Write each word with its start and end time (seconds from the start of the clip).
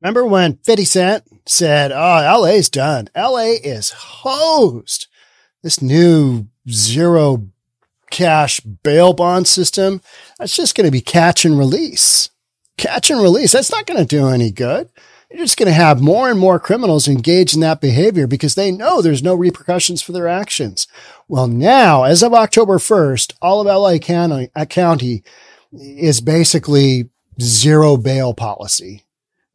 Remember 0.00 0.24
when 0.24 0.58
50 0.64 0.84
Cent 0.84 1.24
said, 1.46 1.92
Oh, 1.92 2.40
LA's 2.40 2.68
done. 2.68 3.08
LA 3.16 3.56
is 3.62 3.90
hosed. 3.90 5.06
This 5.62 5.82
new 5.82 6.46
zero 6.68 7.48
cash 8.10 8.60
bail 8.60 9.12
bond 9.12 9.46
system, 9.46 10.00
that's 10.38 10.56
just 10.56 10.74
going 10.74 10.86
to 10.86 10.90
be 10.90 11.00
catch 11.00 11.44
and 11.44 11.58
release. 11.58 12.30
Catch 12.76 13.10
and 13.10 13.20
release. 13.20 13.52
That's 13.52 13.70
not 13.70 13.86
going 13.86 14.00
to 14.00 14.06
do 14.06 14.28
any 14.28 14.50
good. 14.50 14.88
You're 15.30 15.44
just 15.44 15.56
going 15.56 15.68
to 15.68 15.72
have 15.72 16.00
more 16.00 16.28
and 16.28 16.40
more 16.40 16.58
criminals 16.58 17.06
engage 17.06 17.54
in 17.54 17.60
that 17.60 17.80
behavior 17.80 18.26
because 18.26 18.56
they 18.56 18.72
know 18.72 19.00
there's 19.00 19.22
no 19.22 19.34
repercussions 19.34 20.02
for 20.02 20.10
their 20.10 20.26
actions. 20.26 20.88
Well, 21.28 21.46
now, 21.46 22.02
as 22.02 22.24
of 22.24 22.34
October 22.34 22.78
1st, 22.78 23.34
all 23.40 23.60
of 23.60 23.66
LA 23.68 23.98
County, 23.98 24.50
uh, 24.56 24.64
County 24.64 25.22
is 25.72 26.20
basically 26.20 27.10
zero 27.40 27.96
bail 27.96 28.34
policy. 28.34 29.04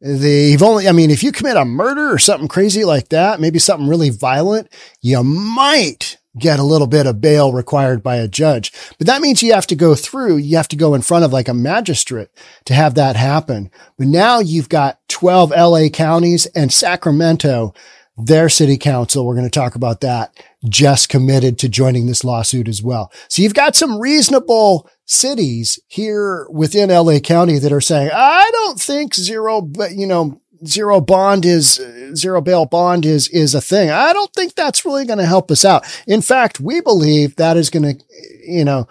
They've 0.00 0.62
only, 0.62 0.88
I 0.88 0.92
mean, 0.92 1.10
if 1.10 1.22
you 1.22 1.32
commit 1.32 1.56
a 1.56 1.64
murder 1.64 2.12
or 2.12 2.18
something 2.18 2.48
crazy 2.48 2.84
like 2.84 3.08
that, 3.08 3.40
maybe 3.40 3.58
something 3.58 3.88
really 3.88 4.10
violent, 4.10 4.68
you 5.00 5.22
might 5.22 6.18
get 6.38 6.58
a 6.58 6.64
little 6.64 6.86
bit 6.86 7.06
of 7.06 7.20
bail 7.20 7.52
required 7.52 8.02
by 8.02 8.16
a 8.16 8.28
judge. 8.28 8.72
But 8.98 9.06
that 9.06 9.22
means 9.22 9.42
you 9.42 9.54
have 9.54 9.66
to 9.68 9.74
go 9.74 9.94
through, 9.94 10.36
you 10.36 10.56
have 10.58 10.68
to 10.68 10.76
go 10.76 10.94
in 10.94 11.00
front 11.00 11.24
of 11.24 11.32
like 11.32 11.48
a 11.48 11.54
magistrate 11.54 12.28
to 12.66 12.74
have 12.74 12.94
that 12.96 13.16
happen. 13.16 13.70
But 13.96 14.08
now 14.08 14.40
you've 14.40 14.68
got 14.68 15.00
12 15.08 15.50
LA 15.50 15.88
counties 15.88 16.44
and 16.46 16.72
Sacramento, 16.72 17.72
their 18.16 18.48
city 18.48 18.78
council. 18.78 19.26
We're 19.26 19.34
going 19.34 19.44
to 19.44 19.50
talk 19.50 19.74
about 19.74 20.00
that 20.00 20.32
just 20.68 21.08
committed 21.08 21.58
to 21.58 21.68
joining 21.68 22.06
this 22.06 22.24
lawsuit 22.24 22.68
as 22.68 22.82
well. 22.82 23.12
So 23.28 23.42
you've 23.42 23.54
got 23.54 23.76
some 23.76 24.00
reasonable 24.00 24.88
cities 25.04 25.78
here 25.86 26.48
within 26.50 26.90
LA 26.90 27.18
County 27.18 27.58
that 27.58 27.72
are 27.72 27.80
saying, 27.80 28.10
I 28.12 28.48
don't 28.52 28.80
think 28.80 29.14
zero, 29.14 29.60
but 29.60 29.92
you 29.92 30.06
know, 30.06 30.40
zero 30.64 31.00
bond 31.00 31.44
is 31.44 31.80
zero 32.14 32.40
bail 32.40 32.64
bond 32.66 33.04
is 33.04 33.28
is 33.28 33.54
a 33.54 33.60
thing. 33.60 33.90
I 33.90 34.12
don't 34.12 34.32
think 34.32 34.54
that's 34.54 34.84
really 34.84 35.04
going 35.04 35.18
to 35.18 35.26
help 35.26 35.50
us 35.50 35.64
out. 35.64 35.84
In 36.06 36.22
fact, 36.22 36.60
we 36.60 36.80
believe 36.80 37.36
that 37.36 37.56
is 37.56 37.70
going 37.70 37.82
to, 37.82 38.04
you 38.46 38.64
know, 38.64 38.88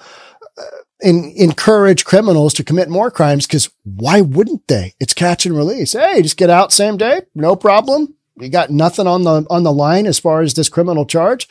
uh, 0.58 0.64
in, 1.02 1.34
encourage 1.36 2.06
criminals 2.06 2.54
to 2.56 2.64
commit 2.64 2.90
more 2.90 3.10
crimes 3.10 3.48
because 3.48 3.70
why 3.84 4.22
wouldn't 4.22 4.68
they? 4.68 4.94
It's 5.00 5.14
catch 5.14 5.46
and 5.46 5.58
release. 5.58 5.94
Hey, 5.94 6.22
just 6.22 6.38
get 6.38 6.50
out 6.50 6.72
same 6.72 6.98
day, 6.98 7.24
no 7.34 7.56
problem. 7.56 8.16
You 8.38 8.50
got 8.50 8.70
nothing 8.70 9.08
on 9.08 9.24
the 9.24 9.46
on 9.50 9.64
the 9.64 9.72
line 9.72 10.06
as 10.06 10.20
far 10.20 10.42
as 10.42 10.54
this 10.54 10.70
criminal 10.70 11.06
charge. 11.06 11.48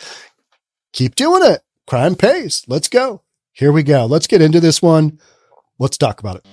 Keep 0.92 1.14
doing 1.14 1.42
it. 1.42 1.62
Crime 1.86 2.14
pays. 2.14 2.64
Let's 2.68 2.88
go. 2.88 3.22
Here 3.52 3.72
we 3.72 3.82
go. 3.82 4.06
Let's 4.06 4.26
get 4.26 4.42
into 4.42 4.60
this 4.60 4.82
one. 4.82 5.18
Let's 5.78 5.98
talk 5.98 6.20
about 6.20 6.36
it 6.36 6.46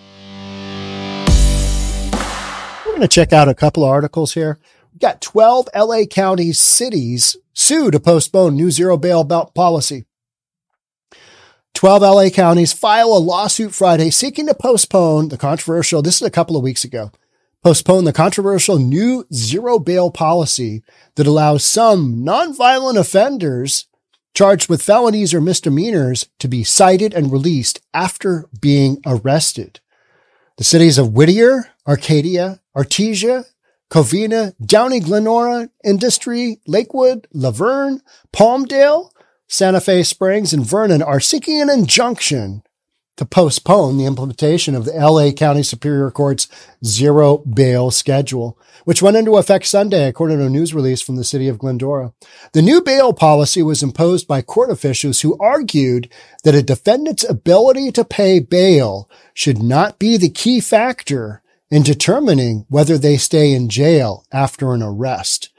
We're 2.86 2.92
going 2.92 3.02
to 3.02 3.08
check 3.08 3.34
out 3.34 3.48
a 3.50 3.54
couple 3.54 3.84
of 3.84 3.90
articles 3.92 4.34
here. 4.34 4.60
We've 4.92 5.00
got 5.00 5.22
12 5.22 5.70
LA 5.76 6.06
County 6.06 6.54
cities 6.54 7.38
sue 7.54 7.92
to 7.92 8.00
postpone 8.00 8.56
new 8.56 8.72
zero 8.72 8.98
bail 8.98 9.24
belt 9.24 9.54
policy. 9.54 10.06
12 11.74 12.02
LA 12.02 12.30
counties 12.30 12.74
file 12.74 13.08
a 13.16 13.18
lawsuit 13.18 13.74
Friday 13.74 14.10
seeking 14.10 14.46
to 14.48 14.54
postpone 14.54 15.30
the 15.30 15.38
controversial, 15.38 16.02
this 16.02 16.16
is 16.16 16.28
a 16.28 16.32
couple 16.32 16.58
of 16.58 16.64
weeks 16.64 16.84
ago, 16.84 17.12
postpone 17.64 18.06
the 18.06 18.14
controversial 18.14 18.80
new 18.80 19.26
zero 19.34 19.78
bail 19.80 20.10
policy 20.10 20.84
that 21.16 21.28
allows 21.28 21.64
some 21.64 22.24
nonviolent 22.26 22.98
offenders 22.98 23.88
charged 24.34 24.70
with 24.70 24.82
felonies 24.82 25.34
or 25.34 25.42
misdemeanors 25.42 26.30
to 26.40 26.48
be 26.48 26.64
cited 26.64 27.14
and 27.14 27.32
released 27.32 27.82
after 27.94 28.48
being 28.60 28.98
arrested. 29.06 29.80
The 30.58 30.64
cities 30.64 30.98
of 30.98 31.14
Whittier, 31.14 31.70
Arcadia, 31.88 32.62
Artesia, 32.76 33.46
Covina, 33.90 34.54
Downey 34.66 35.02
Glendora, 35.02 35.70
Industry, 35.84 36.62
Lakewood, 36.66 37.28
La 37.34 37.52
Verne, 37.52 38.02
Palmdale, 38.32 39.12
Santa 39.48 39.82
Fe 39.82 40.04
Springs, 40.04 40.54
and 40.54 40.66
Vernon 40.66 41.02
are 41.02 41.20
seeking 41.20 41.62
an 41.62 41.70
injunction 41.70 42.64
to 43.22 43.26
postpone 43.28 44.00
the 44.00 44.06
implementation 44.08 44.74
of 44.74 44.84
the 44.84 44.94
LA 44.94 45.32
County 45.32 45.62
Superior 45.62 46.10
Court's 46.10 46.48
zero 46.84 47.38
bail 47.38 47.92
schedule, 47.92 48.58
which 48.84 49.04
went 49.04 49.16
into 49.16 49.38
effect 49.38 49.68
Sunday, 49.68 50.08
according 50.08 50.40
to 50.40 50.46
a 50.46 50.50
news 50.50 50.74
release 50.74 51.04
from 51.04 51.18
the 51.18 51.24
city 51.24 51.48
of 51.48 51.60
Glendora. 51.60 52.14
The 52.54 52.64
new 52.64 52.82
bail 52.82 53.14
policy 53.14 53.62
was 53.62 53.84
imposed 53.84 54.28
by 54.28 54.42
court 54.42 54.72
officials 54.72 55.22
who 55.22 55.38
argued 55.38 56.12
that 56.44 56.56
a 56.56 56.64
defendant's 56.64 57.24
ability 57.24 57.92
to 57.92 58.04
pay 58.04 58.40
bail 58.40 59.08
should 59.36 59.62
not 59.62 60.00
be 60.00 60.18
the 60.18 60.32
key 60.32 60.60
factor 60.60 61.44
in 61.70 61.84
determining 61.84 62.66
whether 62.70 62.98
they 62.98 63.18
stay 63.18 63.54
in 63.54 63.70
jail 63.70 64.26
after 64.32 64.74
an 64.74 64.82
arrest. 64.82 65.52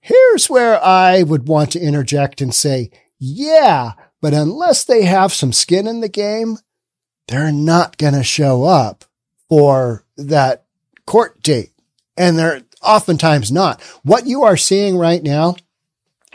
Here's 0.00 0.48
where 0.48 0.82
I 0.82 1.22
would 1.22 1.48
want 1.48 1.72
to 1.72 1.80
interject 1.80 2.40
and 2.40 2.54
say, 2.54 2.90
yeah, 3.18 3.92
but 4.22 4.32
unless 4.32 4.84
they 4.84 5.02
have 5.02 5.34
some 5.34 5.52
skin 5.52 5.86
in 5.86 6.00
the 6.00 6.08
game, 6.08 6.56
they're 7.28 7.52
not 7.52 7.98
going 7.98 8.14
to 8.14 8.24
show 8.24 8.64
up 8.64 9.04
for 9.48 10.04
that 10.16 10.64
court 11.06 11.42
date. 11.42 11.70
And 12.16 12.38
they're 12.38 12.62
oftentimes 12.82 13.52
not. 13.52 13.80
What 14.02 14.26
you 14.26 14.42
are 14.42 14.56
seeing 14.56 14.96
right 14.96 15.22
now, 15.22 15.56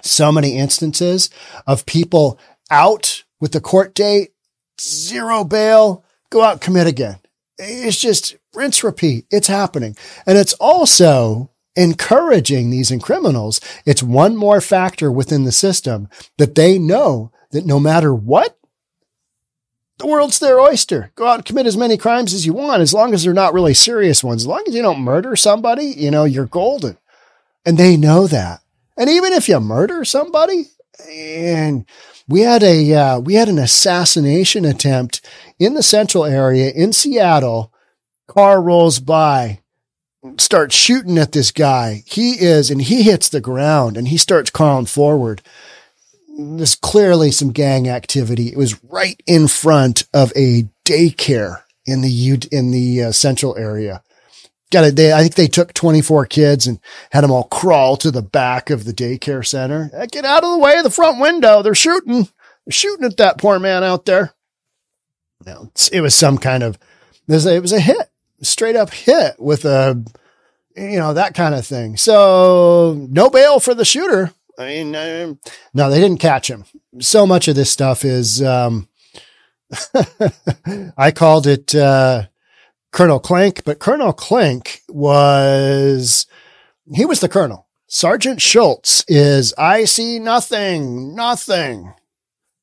so 0.01 0.31
many 0.31 0.57
instances 0.57 1.29
of 1.67 1.85
people 1.85 2.39
out 2.71 3.23
with 3.39 3.51
the 3.51 3.61
court 3.61 3.93
date, 3.93 4.31
zero 4.79 5.43
bail, 5.43 6.05
go 6.29 6.41
out, 6.41 6.61
commit 6.61 6.87
again. 6.87 7.17
It's 7.57 7.99
just 7.99 8.35
rinse, 8.53 8.83
repeat. 8.83 9.25
It's 9.29 9.47
happening. 9.47 9.95
And 10.25 10.37
it's 10.37 10.53
also 10.53 11.51
encouraging 11.75 12.69
these 12.69 12.91
criminals. 13.01 13.59
It's 13.85 14.03
one 14.03 14.35
more 14.35 14.61
factor 14.61 15.11
within 15.11 15.43
the 15.43 15.51
system 15.51 16.07
that 16.37 16.55
they 16.55 16.79
know 16.79 17.31
that 17.51 17.65
no 17.65 17.79
matter 17.79 18.13
what, 18.13 18.57
the 19.99 20.07
world's 20.07 20.39
their 20.39 20.59
oyster. 20.59 21.11
Go 21.15 21.27
out 21.27 21.35
and 21.35 21.45
commit 21.45 21.65
as 21.65 21.77
many 21.77 21.97
crimes 21.97 22.33
as 22.33 22.45
you 22.45 22.53
want, 22.53 22.81
as 22.81 22.93
long 22.93 23.13
as 23.13 23.23
they're 23.23 23.33
not 23.33 23.53
really 23.53 23.73
serious 23.73 24.23
ones. 24.23 24.43
As 24.43 24.47
long 24.47 24.63
as 24.67 24.73
you 24.73 24.81
don't 24.81 25.01
murder 25.01 25.35
somebody, 25.35 25.85
you 25.85 26.11
know, 26.11 26.23
you're 26.23 26.45
golden. 26.45 26.97
And 27.65 27.77
they 27.77 27.95
know 27.95 28.27
that. 28.27 28.61
And 28.97 29.09
even 29.09 29.33
if 29.33 29.47
you 29.47 29.59
murder 29.59 30.03
somebody, 30.03 30.65
and 31.09 31.85
we 32.27 32.41
had 32.41 32.63
a, 32.63 32.93
uh, 32.93 33.19
we 33.19 33.35
had 33.35 33.49
an 33.49 33.59
assassination 33.59 34.65
attempt 34.65 35.21
in 35.59 35.73
the 35.73 35.83
central 35.83 36.25
area 36.25 36.71
in 36.71 36.93
Seattle 36.93 37.71
car 38.27 38.61
rolls 38.61 38.99
by, 38.99 39.59
starts 40.37 40.75
shooting 40.75 41.17
at 41.17 41.31
this 41.33 41.51
guy. 41.51 42.03
He 42.05 42.33
is, 42.33 42.69
and 42.69 42.81
he 42.81 43.03
hits 43.03 43.29
the 43.29 43.41
ground 43.41 43.97
and 43.97 44.07
he 44.07 44.17
starts 44.17 44.49
crawling 44.49 44.85
forward. 44.85 45.41
There's 46.35 46.75
clearly 46.75 47.31
some 47.31 47.51
gang 47.51 47.87
activity. 47.87 48.47
It 48.47 48.57
was 48.57 48.83
right 48.83 49.21
in 49.27 49.47
front 49.47 50.07
of 50.13 50.31
a 50.35 50.67
daycare 50.85 51.63
in 51.85 52.01
the 52.01 52.47
in 52.51 52.71
the 52.71 53.03
uh, 53.03 53.11
central 53.11 53.57
area. 53.57 54.01
Got 54.71 54.85
it. 54.85 54.95
They, 54.95 55.13
I 55.13 55.21
think 55.21 55.35
they 55.35 55.47
took 55.47 55.73
24 55.73 56.25
kids 56.25 56.65
and 56.65 56.79
had 57.11 57.21
them 57.21 57.29
all 57.29 57.43
crawl 57.43 57.95
to 57.97 58.09
the 58.09 58.23
back 58.23 58.71
of 58.71 58.85
the 58.85 58.93
daycare 58.93 59.45
center. 59.45 59.91
Get 60.11 60.25
out 60.25 60.43
of 60.43 60.51
the 60.51 60.57
way 60.57 60.77
of 60.77 60.83
the 60.83 60.89
front 60.89 61.19
window. 61.19 61.61
They're 61.61 61.75
shooting. 61.75 62.23
They're 62.65 62.71
shooting 62.71 63.05
at 63.05 63.17
that 63.17 63.37
poor 63.37 63.59
man 63.59 63.83
out 63.83 64.05
there. 64.05 64.33
No, 65.45 65.71
it 65.91 66.01
was 66.01 66.15
some 66.15 66.37
kind 66.37 66.63
of, 66.63 66.79
it 67.27 67.61
was 67.61 67.71
a 67.71 67.79
hit 67.79 68.09
straight 68.41 68.75
up 68.75 68.91
hit 68.91 69.39
with 69.39 69.65
a, 69.65 70.03
you 70.75 70.97
know, 70.97 71.13
that 71.13 71.35
kind 71.35 71.53
of 71.53 71.67
thing. 71.67 71.97
So 71.97 73.07
no 73.09 73.29
bail 73.29 73.59
for 73.59 73.73
the 73.73 73.85
shooter. 73.85 74.31
I 74.57 74.65
mean, 74.65 74.95
uh, 74.95 75.33
no, 75.73 75.89
they 75.89 75.99
didn't 75.99 76.19
catch 76.19 76.49
him. 76.49 76.65
So 76.99 77.25
much 77.25 77.47
of 77.47 77.55
this 77.55 77.71
stuff 77.71 78.05
is, 78.05 78.41
um, 78.41 78.87
I 80.97 81.11
called 81.11 81.47
it, 81.47 81.73
uh, 81.73 82.27
Colonel 82.91 83.19
Klink, 83.19 83.63
but 83.63 83.79
Colonel 83.79 84.13
Klink 84.13 84.81
was, 84.87 86.27
he 86.93 87.05
was 87.05 87.19
the 87.19 87.29
colonel. 87.29 87.67
Sergeant 87.87 88.41
Schultz 88.41 89.03
is, 89.07 89.53
I 89.57 89.85
see 89.85 90.19
nothing, 90.19 91.15
nothing. 91.15 91.93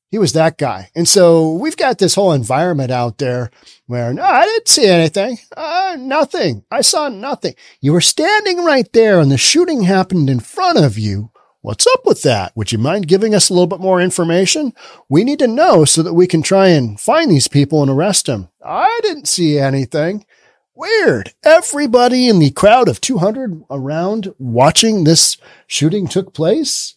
He 0.09 0.17
was 0.17 0.33
that 0.33 0.57
guy. 0.57 0.89
And 0.93 1.07
so 1.07 1.53
we've 1.53 1.77
got 1.77 1.97
this 1.97 2.15
whole 2.15 2.33
environment 2.33 2.91
out 2.91 3.17
there 3.17 3.49
where, 3.87 4.13
no, 4.13 4.23
I 4.23 4.43
didn't 4.43 4.67
see 4.67 4.85
anything. 4.85 5.37
Uh, 5.55 5.95
nothing. 5.97 6.65
I 6.69 6.81
saw 6.81 7.07
nothing. 7.07 7.55
You 7.79 7.93
were 7.93 8.01
standing 8.01 8.63
right 8.65 8.91
there 8.91 9.21
and 9.21 9.31
the 9.31 9.37
shooting 9.37 9.83
happened 9.83 10.29
in 10.29 10.41
front 10.41 10.77
of 10.77 10.97
you. 10.97 11.30
What's 11.63 11.85
up 11.85 12.01
with 12.05 12.23
that? 12.23 12.55
Would 12.55 12.71
you 12.71 12.79
mind 12.79 13.07
giving 13.07 13.35
us 13.35 13.49
a 13.49 13.53
little 13.53 13.67
bit 13.67 13.79
more 13.79 14.01
information? 14.01 14.73
We 15.09 15.23
need 15.23 15.37
to 15.39 15.47
know 15.47 15.85
so 15.85 16.01
that 16.01 16.15
we 16.15 16.25
can 16.25 16.41
try 16.41 16.69
and 16.69 16.99
find 16.99 17.29
these 17.29 17.47
people 17.47 17.83
and 17.83 17.91
arrest 17.91 18.25
them. 18.25 18.49
I 18.65 18.99
didn't 19.03 19.27
see 19.27 19.59
anything. 19.59 20.25
Weird. 20.73 21.33
Everybody 21.43 22.27
in 22.27 22.39
the 22.39 22.49
crowd 22.49 22.87
of 22.87 22.99
200 22.99 23.63
around 23.69 24.33
watching 24.39 25.03
this 25.03 25.37
shooting 25.67 26.07
took 26.07 26.33
place, 26.33 26.95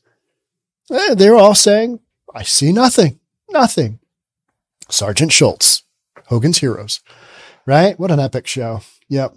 eh, 0.90 1.14
they're 1.14 1.36
all 1.36 1.54
saying, 1.54 2.00
I 2.34 2.42
see 2.42 2.72
nothing, 2.72 3.20
nothing. 3.50 3.98
Sergeant 4.88 5.32
Schultz, 5.32 5.82
Hogan's 6.28 6.58
Heroes, 6.58 7.00
right? 7.66 8.00
What 8.00 8.10
an 8.10 8.20
epic 8.20 8.46
show. 8.46 8.80
Yep. 9.14 9.36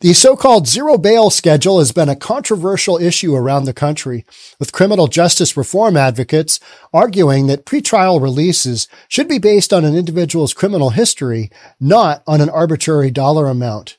The 0.00 0.14
so-called 0.14 0.66
zero 0.66 0.96
bail 0.96 1.28
schedule 1.28 1.80
has 1.80 1.92
been 1.92 2.08
a 2.08 2.16
controversial 2.16 2.96
issue 2.96 3.34
around 3.34 3.64
the 3.64 3.74
country, 3.74 4.24
with 4.58 4.72
criminal 4.72 5.06
justice 5.06 5.54
reform 5.54 5.98
advocates 5.98 6.58
arguing 6.94 7.46
that 7.48 7.66
pretrial 7.66 8.22
releases 8.22 8.88
should 9.06 9.28
be 9.28 9.38
based 9.38 9.70
on 9.70 9.84
an 9.84 9.94
individual's 9.94 10.54
criminal 10.54 10.90
history, 10.90 11.50
not 11.78 12.22
on 12.26 12.40
an 12.40 12.48
arbitrary 12.48 13.10
dollar 13.10 13.48
amount. 13.48 13.98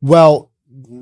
Well, 0.00 0.52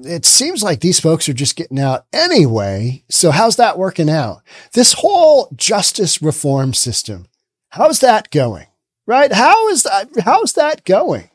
it 0.05 0.25
seems 0.25 0.63
like 0.63 0.81
these 0.81 0.99
folks 0.99 1.29
are 1.29 1.35
just 1.35 1.57
getting 1.57 1.79
out 1.79 2.07
anyway. 2.11 3.05
So 3.11 3.31
how's 3.31 3.57
that 3.57 3.77
working 3.77 4.09
out? 4.09 4.41
This 4.73 4.95
whole 4.95 5.51
justice 5.55 6.23
reform 6.23 6.73
system, 6.73 7.27
how's 7.69 8.01
that 8.01 8.31
going? 8.31 8.67
Right? 9.07 9.31
How 9.31 9.69
is 9.69 9.83
that? 9.83 10.09
How's 10.25 10.55
that 10.55 10.87
going? 10.87 11.29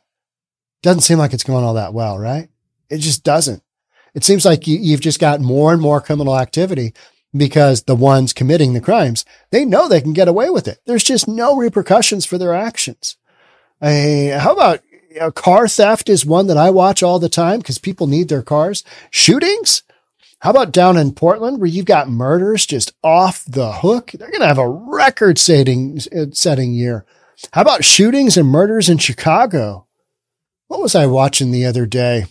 Doesn't 0.83 1.01
seem 1.01 1.17
like 1.17 1.33
it's 1.33 1.43
going 1.43 1.65
all 1.65 1.73
that 1.73 1.93
well, 1.93 2.19
right? 2.19 2.49
It 2.89 2.99
just 2.99 3.23
doesn't. 3.23 3.63
It 4.13 4.23
seems 4.23 4.45
like 4.45 4.67
you, 4.67 4.77
you've 4.77 5.01
just 5.01 5.19
got 5.19 5.41
more 5.41 5.73
and 5.73 5.81
more 5.81 5.99
criminal 5.99 6.37
activity 6.37 6.93
because 7.35 7.83
the 7.83 7.95
ones 7.95 8.33
committing 8.33 8.73
the 8.73 8.81
crimes, 8.81 9.25
they 9.49 9.65
know 9.65 9.87
they 9.87 10.01
can 10.01 10.13
get 10.13 10.27
away 10.27 10.51
with 10.51 10.67
it. 10.67 10.79
There's 10.85 11.03
just 11.03 11.27
no 11.27 11.55
repercussions 11.55 12.25
for 12.25 12.37
their 12.37 12.53
actions. 12.53 13.17
I 13.81 14.37
how 14.39 14.53
about 14.53 14.81
you 15.09 15.19
know, 15.19 15.31
car 15.31 15.67
theft 15.67 16.09
is 16.09 16.25
one 16.25 16.47
that 16.47 16.57
I 16.57 16.69
watch 16.69 17.01
all 17.01 17.17
the 17.17 17.29
time 17.29 17.59
because 17.59 17.77
people 17.77 18.07
need 18.07 18.29
their 18.29 18.43
cars. 18.43 18.83
Shootings? 19.09 19.83
How 20.39 20.49
about 20.49 20.73
down 20.73 20.97
in 20.97 21.13
Portland 21.13 21.59
where 21.59 21.69
you've 21.69 21.85
got 21.85 22.09
murders 22.09 22.65
just 22.65 22.91
off 23.01 23.45
the 23.45 23.71
hook? 23.71 24.11
They're 24.11 24.29
going 24.29 24.41
to 24.41 24.47
have 24.47 24.57
a 24.57 24.67
record 24.67 25.39
setting, 25.39 25.99
setting 26.33 26.73
year. 26.73 27.05
How 27.53 27.61
about 27.61 27.85
shootings 27.85 28.35
and 28.35 28.47
murders 28.49 28.89
in 28.89 28.97
Chicago? 28.97 29.87
What 30.73 30.81
was 30.81 30.95
I 30.95 31.05
watching 31.05 31.51
the 31.51 31.67
other 31.67 31.85
day? 31.85 32.25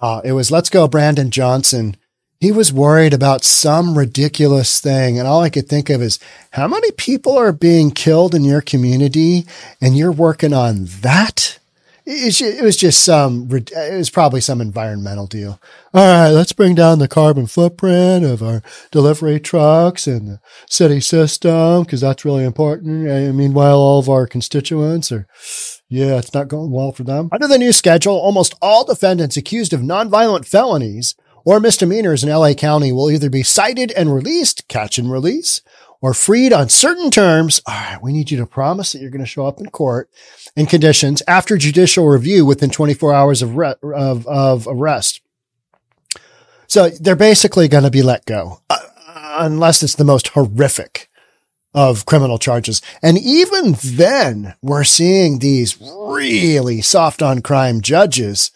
Uh, 0.00 0.22
it 0.24 0.32
was 0.32 0.50
Let's 0.50 0.70
Go 0.70 0.88
Brandon 0.88 1.30
Johnson. 1.30 1.98
He 2.40 2.50
was 2.50 2.72
worried 2.72 3.12
about 3.12 3.44
some 3.44 3.98
ridiculous 3.98 4.80
thing. 4.80 5.18
And 5.18 5.28
all 5.28 5.42
I 5.42 5.50
could 5.50 5.68
think 5.68 5.90
of 5.90 6.00
is 6.00 6.18
how 6.52 6.66
many 6.66 6.90
people 6.92 7.36
are 7.36 7.52
being 7.52 7.90
killed 7.90 8.34
in 8.34 8.42
your 8.42 8.62
community 8.62 9.44
and 9.82 9.98
you're 9.98 10.10
working 10.10 10.54
on 10.54 10.86
that? 11.02 11.58
It 12.06 12.62
was 12.62 12.76
just 12.78 13.04
some, 13.04 13.50
it 13.50 13.96
was 13.96 14.08
probably 14.08 14.40
some 14.40 14.62
environmental 14.62 15.26
deal. 15.26 15.60
All 15.92 16.06
right, 16.06 16.30
let's 16.30 16.54
bring 16.54 16.74
down 16.74 17.00
the 17.00 17.08
carbon 17.08 17.46
footprint 17.46 18.24
of 18.24 18.42
our 18.42 18.62
delivery 18.90 19.40
trucks 19.40 20.06
and 20.06 20.26
the 20.28 20.40
city 20.70 21.00
system 21.00 21.82
because 21.82 22.00
that's 22.00 22.24
really 22.24 22.44
important. 22.44 23.06
And 23.06 23.36
meanwhile, 23.36 23.76
all 23.76 23.98
of 23.98 24.08
our 24.08 24.26
constituents 24.26 25.12
are 25.12 25.26
yeah, 25.88 26.18
it's 26.18 26.34
not 26.34 26.48
going 26.48 26.70
well 26.70 26.92
for 26.92 27.04
them. 27.04 27.28
Under 27.32 27.46
the 27.46 27.58
new 27.58 27.72
schedule, 27.72 28.14
almost 28.14 28.54
all 28.62 28.84
defendants 28.84 29.36
accused 29.36 29.72
of 29.72 29.80
nonviolent 29.80 30.46
felonies 30.46 31.14
or 31.44 31.60
misdemeanors 31.60 32.24
in 32.24 32.30
LA 32.30 32.54
County 32.54 32.90
will 32.90 33.10
either 33.10 33.28
be 33.28 33.42
cited 33.42 33.92
and 33.92 34.14
released, 34.14 34.66
catch 34.68 34.98
and 34.98 35.12
release, 35.12 35.60
or 36.00 36.14
freed 36.14 36.52
on 36.52 36.68
certain 36.68 37.10
terms. 37.10 37.60
All 37.66 37.74
right, 37.74 38.02
we 38.02 38.12
need 38.12 38.30
you 38.30 38.38
to 38.38 38.46
promise 38.46 38.92
that 38.92 39.00
you're 39.00 39.10
going 39.10 39.20
to 39.20 39.26
show 39.26 39.46
up 39.46 39.60
in 39.60 39.66
court 39.66 40.10
and 40.56 40.68
conditions 40.68 41.22
after 41.28 41.56
judicial 41.56 42.06
review 42.06 42.46
within 42.46 42.70
24 42.70 43.12
hours 43.12 43.42
of, 43.42 43.56
re- 43.56 43.74
of, 43.82 44.26
of 44.26 44.66
arrest. 44.66 45.20
So 46.66 46.88
they're 46.88 47.14
basically 47.14 47.68
going 47.68 47.84
to 47.84 47.90
be 47.90 48.02
let 48.02 48.24
go, 48.24 48.60
uh, 48.70 48.78
unless 49.38 49.82
it's 49.82 49.94
the 49.94 50.04
most 50.04 50.28
horrific 50.28 51.10
of 51.74 52.06
criminal 52.06 52.38
charges. 52.38 52.80
And 53.02 53.18
even 53.18 53.76
then, 53.82 54.54
we're 54.62 54.84
seeing 54.84 55.38
these 55.40 55.80
really 55.80 56.80
soft 56.80 57.20
on 57.20 57.42
crime 57.42 57.80
judges. 57.80 58.52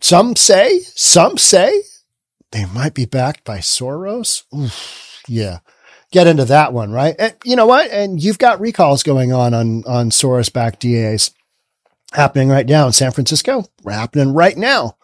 Some 0.00 0.34
say, 0.34 0.80
some 0.80 1.38
say 1.38 1.82
they 2.50 2.64
might 2.66 2.94
be 2.94 3.04
backed 3.04 3.44
by 3.44 3.58
Soros. 3.58 4.42
Oof, 4.54 5.22
yeah. 5.28 5.60
Get 6.10 6.26
into 6.26 6.44
that 6.44 6.72
one, 6.72 6.90
right? 6.90 7.14
And 7.18 7.34
you 7.44 7.56
know 7.56 7.66
what? 7.66 7.90
And 7.90 8.22
you've 8.22 8.38
got 8.38 8.60
recalls 8.60 9.02
going 9.02 9.32
on 9.32 9.54
on, 9.54 9.84
on 9.86 10.10
Soros 10.10 10.52
backed 10.52 10.80
DAs 10.80 11.30
happening 12.12 12.48
right 12.48 12.66
now 12.66 12.86
in 12.86 12.92
San 12.92 13.12
Francisco, 13.12 13.64
happening 13.88 14.34
right 14.34 14.56
now. 14.56 14.96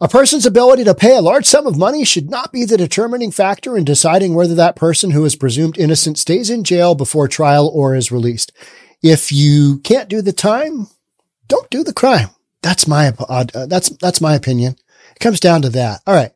A 0.00 0.06
person's 0.06 0.46
ability 0.46 0.84
to 0.84 0.94
pay 0.94 1.16
a 1.16 1.20
large 1.20 1.44
sum 1.44 1.66
of 1.66 1.76
money 1.76 2.04
should 2.04 2.30
not 2.30 2.52
be 2.52 2.64
the 2.64 2.76
determining 2.76 3.32
factor 3.32 3.76
in 3.76 3.84
deciding 3.84 4.32
whether 4.32 4.54
that 4.54 4.76
person 4.76 5.10
who 5.10 5.24
is 5.24 5.34
presumed 5.34 5.76
innocent 5.76 6.18
stays 6.18 6.50
in 6.50 6.62
jail 6.62 6.94
before 6.94 7.26
trial 7.26 7.68
or 7.74 7.96
is 7.96 8.12
released. 8.12 8.52
If 9.02 9.32
you 9.32 9.78
can't 9.80 10.08
do 10.08 10.22
the 10.22 10.32
time, 10.32 10.86
don't 11.48 11.68
do 11.68 11.82
the 11.82 11.92
crime. 11.92 12.28
That's 12.62 12.86
my, 12.86 13.12
uh, 13.28 13.66
that's, 13.66 13.88
that's 13.88 14.20
my 14.20 14.36
opinion. 14.36 14.76
It 15.16 15.18
comes 15.18 15.40
down 15.40 15.62
to 15.62 15.68
that. 15.70 16.00
All 16.06 16.14
right. 16.14 16.30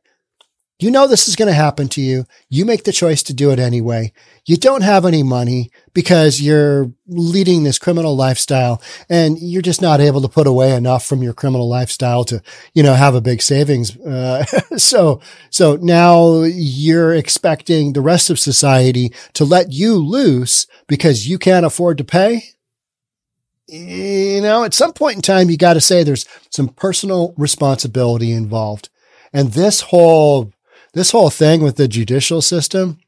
You 0.83 0.91
know 0.91 1.07
this 1.07 1.29
is 1.29 1.37
going 1.37 1.47
to 1.47 1.55
happen 1.55 1.89
to 1.91 2.01
you. 2.01 2.27
You 2.49 2.65
make 2.65 2.83
the 2.83 2.93
choice 2.93 3.23
to 3.25 3.33
do 3.33 3.51
it 3.53 3.61
anyway. 3.61 4.13
You 4.47 4.57
don't 4.57 4.83
have 4.83 5.05
any 5.05 5.23
money 5.23 5.71
because 5.95 6.41
you're 6.41 6.93
leading 7.07 7.63
this 7.63 7.79
criminal 7.79 8.17
lifestyle 8.17 8.83
and 9.09 9.39
you're 9.39 9.63
just 9.63 9.81
not 9.81 10.01
able 10.01 10.21
to 10.23 10.29
put 10.29 10.49
away 10.49 10.75
enough 10.75 11.07
from 11.07 11.23
your 11.23 11.35
criminal 11.35 11.69
lifestyle 11.69 12.25
to, 12.25 12.43
you 12.75 12.83
know, 12.83 12.95
have 12.95 13.15
a 13.15 13.21
big 13.21 13.43
savings. 13.43 13.97
Uh, 13.97 14.45
so, 14.77 15.21
so 15.51 15.77
now 15.77 16.43
you're 16.43 17.15
expecting 17.15 17.93
the 17.93 18.01
rest 18.01 18.29
of 18.29 18.41
society 18.41 19.13
to 19.35 19.45
let 19.45 19.71
you 19.71 19.95
loose 19.95 20.67
because 20.89 21.29
you 21.29 21.39
can't 21.39 21.67
afford 21.67 21.97
to 21.99 22.05
pay 22.05 22.43
you 23.69 24.43
know, 24.43 24.65
at 24.65 24.75
some 24.75 24.93
point 24.93 25.17
in 25.17 25.23
time, 25.23 25.49
you 25.49 25.57
got 25.57 25.75
to 25.75 25.81
say 25.81 26.03
there's 26.03 26.27
some 26.51 26.69
personal 26.69 27.33
responsibility 27.39 28.33
involved. 28.33 28.91
And 29.33 29.53
this 29.53 29.81
whole 29.81 30.53
this 30.95 31.11
whole 31.11 31.31
thing 31.31 31.63
with 31.63 31.77
the 31.77 31.89
judicial 31.89 32.43
system, 32.43 32.99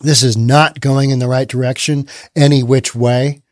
this 0.00 0.22
is 0.22 0.36
not 0.36 0.80
going 0.80 1.10
in 1.10 1.18
the 1.18 1.28
right 1.28 1.48
direction 1.48 2.06
any 2.34 2.62
which 2.62 2.94
way. 2.94 3.42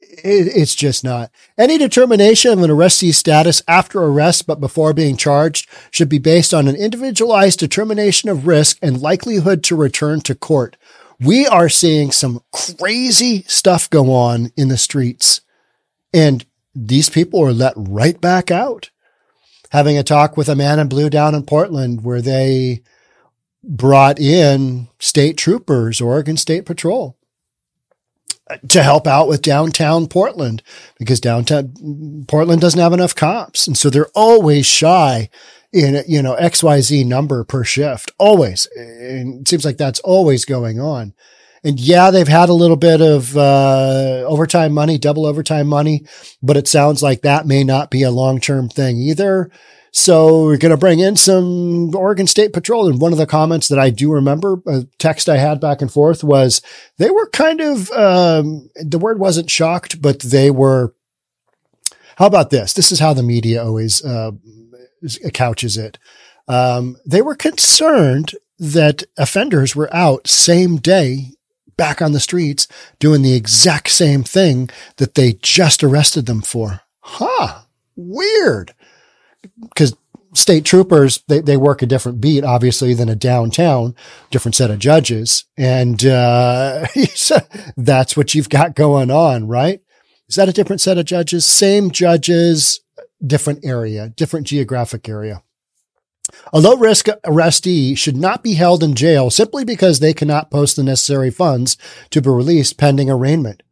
It, 0.00 0.48
it's 0.54 0.74
just 0.74 1.02
not. 1.02 1.30
Any 1.56 1.78
determination 1.78 2.52
of 2.52 2.62
an 2.62 2.70
arrestee's 2.70 3.16
status 3.16 3.62
after 3.66 4.02
arrest 4.02 4.46
but 4.46 4.60
before 4.60 4.92
being 4.92 5.16
charged 5.16 5.68
should 5.90 6.08
be 6.08 6.18
based 6.18 6.52
on 6.52 6.68
an 6.68 6.76
individualized 6.76 7.58
determination 7.58 8.28
of 8.28 8.46
risk 8.46 8.78
and 8.82 9.00
likelihood 9.00 9.64
to 9.64 9.76
return 9.76 10.20
to 10.22 10.34
court. 10.34 10.76
We 11.18 11.46
are 11.46 11.68
seeing 11.68 12.10
some 12.10 12.42
crazy 12.52 13.44
stuff 13.46 13.88
go 13.88 14.12
on 14.12 14.52
in 14.56 14.68
the 14.68 14.76
streets 14.76 15.40
and 16.12 16.44
these 16.74 17.08
people 17.08 17.40
are 17.44 17.52
let 17.52 17.74
right 17.76 18.20
back 18.20 18.50
out 18.50 18.90
having 19.72 19.96
a 19.96 20.02
talk 20.02 20.36
with 20.36 20.50
a 20.50 20.54
man 20.54 20.78
in 20.78 20.86
blue 20.86 21.08
down 21.08 21.34
in 21.34 21.42
Portland 21.42 22.04
where 22.04 22.20
they 22.20 22.82
brought 23.64 24.20
in 24.20 24.86
state 25.00 25.38
troopers, 25.38 25.98
Oregon 25.98 26.36
State 26.36 26.66
Patrol 26.66 27.16
uh, 28.50 28.58
to 28.68 28.82
help 28.82 29.06
out 29.06 29.28
with 29.28 29.40
downtown 29.40 30.08
Portland 30.08 30.62
because 30.98 31.20
downtown 31.20 32.24
Portland 32.28 32.60
doesn't 32.60 32.80
have 32.80 32.92
enough 32.92 33.14
cops. 33.14 33.66
And 33.66 33.76
so 33.76 33.88
they're 33.88 34.10
always 34.14 34.66
shy 34.66 35.30
in, 35.72 36.04
you 36.06 36.20
know, 36.20 36.36
XYZ 36.36 37.06
number 37.06 37.42
per 37.42 37.64
shift, 37.64 38.12
always. 38.18 38.68
And 38.76 39.40
it 39.40 39.48
seems 39.48 39.64
like 39.64 39.78
that's 39.78 40.00
always 40.00 40.44
going 40.44 40.80
on. 40.80 41.14
And 41.64 41.78
yeah, 41.78 42.10
they've 42.10 42.26
had 42.26 42.48
a 42.48 42.54
little 42.54 42.76
bit 42.76 43.00
of 43.00 43.36
uh, 43.36 44.24
overtime 44.26 44.72
money, 44.72 44.98
double 44.98 45.26
overtime 45.26 45.68
money, 45.68 46.04
but 46.42 46.56
it 46.56 46.66
sounds 46.66 47.02
like 47.02 47.22
that 47.22 47.46
may 47.46 47.62
not 47.62 47.90
be 47.90 48.02
a 48.02 48.10
long 48.10 48.40
term 48.40 48.68
thing 48.68 48.96
either. 48.98 49.50
So 49.92 50.44
we're 50.44 50.56
going 50.56 50.70
to 50.70 50.78
bring 50.78 51.00
in 51.00 51.16
some 51.16 51.94
Oregon 51.94 52.26
State 52.26 52.54
Patrol. 52.54 52.88
And 52.88 53.00
one 53.00 53.12
of 53.12 53.18
the 53.18 53.26
comments 53.26 53.68
that 53.68 53.78
I 53.78 53.90
do 53.90 54.10
remember, 54.10 54.60
a 54.66 54.84
text 54.98 55.28
I 55.28 55.36
had 55.36 55.60
back 55.60 55.82
and 55.82 55.92
forth 55.92 56.24
was 56.24 56.62
they 56.96 57.10
were 57.10 57.28
kind 57.28 57.60
of, 57.60 57.90
um, 57.92 58.70
the 58.74 58.98
word 58.98 59.18
wasn't 59.18 59.50
shocked, 59.50 60.00
but 60.00 60.20
they 60.20 60.50
were, 60.50 60.94
how 62.16 62.26
about 62.26 62.50
this? 62.50 62.72
This 62.72 62.90
is 62.90 63.00
how 63.00 63.12
the 63.12 63.22
media 63.22 63.62
always, 63.62 64.02
uh, 64.02 64.32
couches 65.34 65.76
it. 65.76 65.98
Um, 66.48 66.96
they 67.04 67.20
were 67.20 67.34
concerned 67.34 68.32
that 68.58 69.04
offenders 69.18 69.76
were 69.76 69.94
out 69.94 70.26
same 70.26 70.76
day 70.76 71.32
back 71.76 72.02
on 72.02 72.12
the 72.12 72.20
streets 72.20 72.66
doing 72.98 73.22
the 73.22 73.34
exact 73.34 73.90
same 73.90 74.22
thing 74.22 74.70
that 74.96 75.14
they 75.14 75.34
just 75.42 75.82
arrested 75.82 76.26
them 76.26 76.42
for. 76.42 76.80
Huh. 77.00 77.62
Weird. 77.96 78.74
Because 79.60 79.96
state 80.34 80.64
troopers, 80.64 81.22
they, 81.28 81.40
they 81.40 81.56
work 81.56 81.82
a 81.82 81.86
different 81.86 82.20
beat, 82.20 82.44
obviously, 82.44 82.94
than 82.94 83.08
a 83.08 83.16
downtown, 83.16 83.94
different 84.30 84.54
set 84.54 84.70
of 84.70 84.78
judges. 84.78 85.44
And, 85.56 86.04
uh, 86.04 86.86
that's 87.76 88.16
what 88.16 88.34
you've 88.34 88.48
got 88.48 88.74
going 88.74 89.10
on, 89.10 89.46
right? 89.48 89.80
Is 90.28 90.36
that 90.36 90.48
a 90.48 90.52
different 90.52 90.80
set 90.80 90.98
of 90.98 91.04
judges? 91.04 91.44
Same 91.44 91.90
judges, 91.90 92.80
different 93.24 93.64
area, 93.64 94.08
different 94.08 94.46
geographic 94.46 95.08
area. 95.08 95.42
A 96.52 96.60
low 96.60 96.76
risk 96.76 97.06
arrestee 97.24 97.96
should 97.96 98.16
not 98.16 98.42
be 98.42 98.54
held 98.54 98.82
in 98.82 98.94
jail 98.94 99.30
simply 99.30 99.64
because 99.64 100.00
they 100.00 100.14
cannot 100.14 100.50
post 100.50 100.76
the 100.76 100.82
necessary 100.82 101.30
funds 101.30 101.76
to 102.10 102.20
be 102.20 102.30
released 102.30 102.78
pending 102.78 103.10
arraignment. 103.10 103.62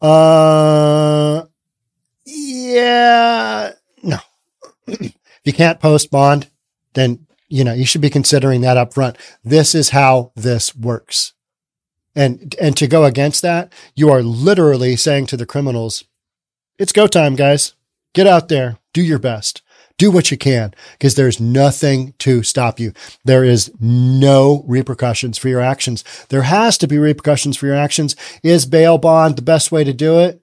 Uh, 0.00 1.44
yeah, 2.24 3.72
no, 4.02 4.18
if 4.86 5.14
you 5.44 5.52
can't 5.52 5.80
post 5.80 6.10
bond, 6.10 6.50
then, 6.94 7.26
you 7.48 7.64
know, 7.64 7.72
you 7.72 7.86
should 7.86 8.00
be 8.00 8.10
considering 8.10 8.60
that 8.62 8.76
up 8.76 8.94
front. 8.94 9.16
This 9.44 9.74
is 9.74 9.90
how 9.90 10.32
this 10.34 10.74
works. 10.74 11.32
And, 12.14 12.54
and 12.60 12.76
to 12.78 12.86
go 12.86 13.04
against 13.04 13.42
that, 13.42 13.72
you 13.94 14.10
are 14.10 14.22
literally 14.22 14.96
saying 14.96 15.26
to 15.26 15.36
the 15.36 15.46
criminals, 15.46 16.04
it's 16.78 16.92
go 16.92 17.06
time, 17.06 17.36
guys. 17.36 17.74
Get 18.14 18.26
out 18.26 18.48
there. 18.48 18.78
Do 18.92 19.02
your 19.02 19.18
best. 19.18 19.62
Do 19.98 20.10
what 20.10 20.30
you 20.30 20.36
can 20.36 20.74
because 20.92 21.14
there's 21.14 21.40
nothing 21.40 22.12
to 22.18 22.42
stop 22.42 22.78
you. 22.78 22.92
There 23.24 23.44
is 23.44 23.72
no 23.80 24.62
repercussions 24.66 25.38
for 25.38 25.48
your 25.48 25.60
actions. 25.60 26.04
There 26.28 26.42
has 26.42 26.76
to 26.78 26.86
be 26.86 26.98
repercussions 26.98 27.56
for 27.56 27.66
your 27.66 27.76
actions. 27.76 28.14
Is 28.42 28.66
bail 28.66 28.98
bond 28.98 29.36
the 29.36 29.42
best 29.42 29.72
way 29.72 29.84
to 29.84 29.94
do 29.94 30.18
it? 30.18 30.42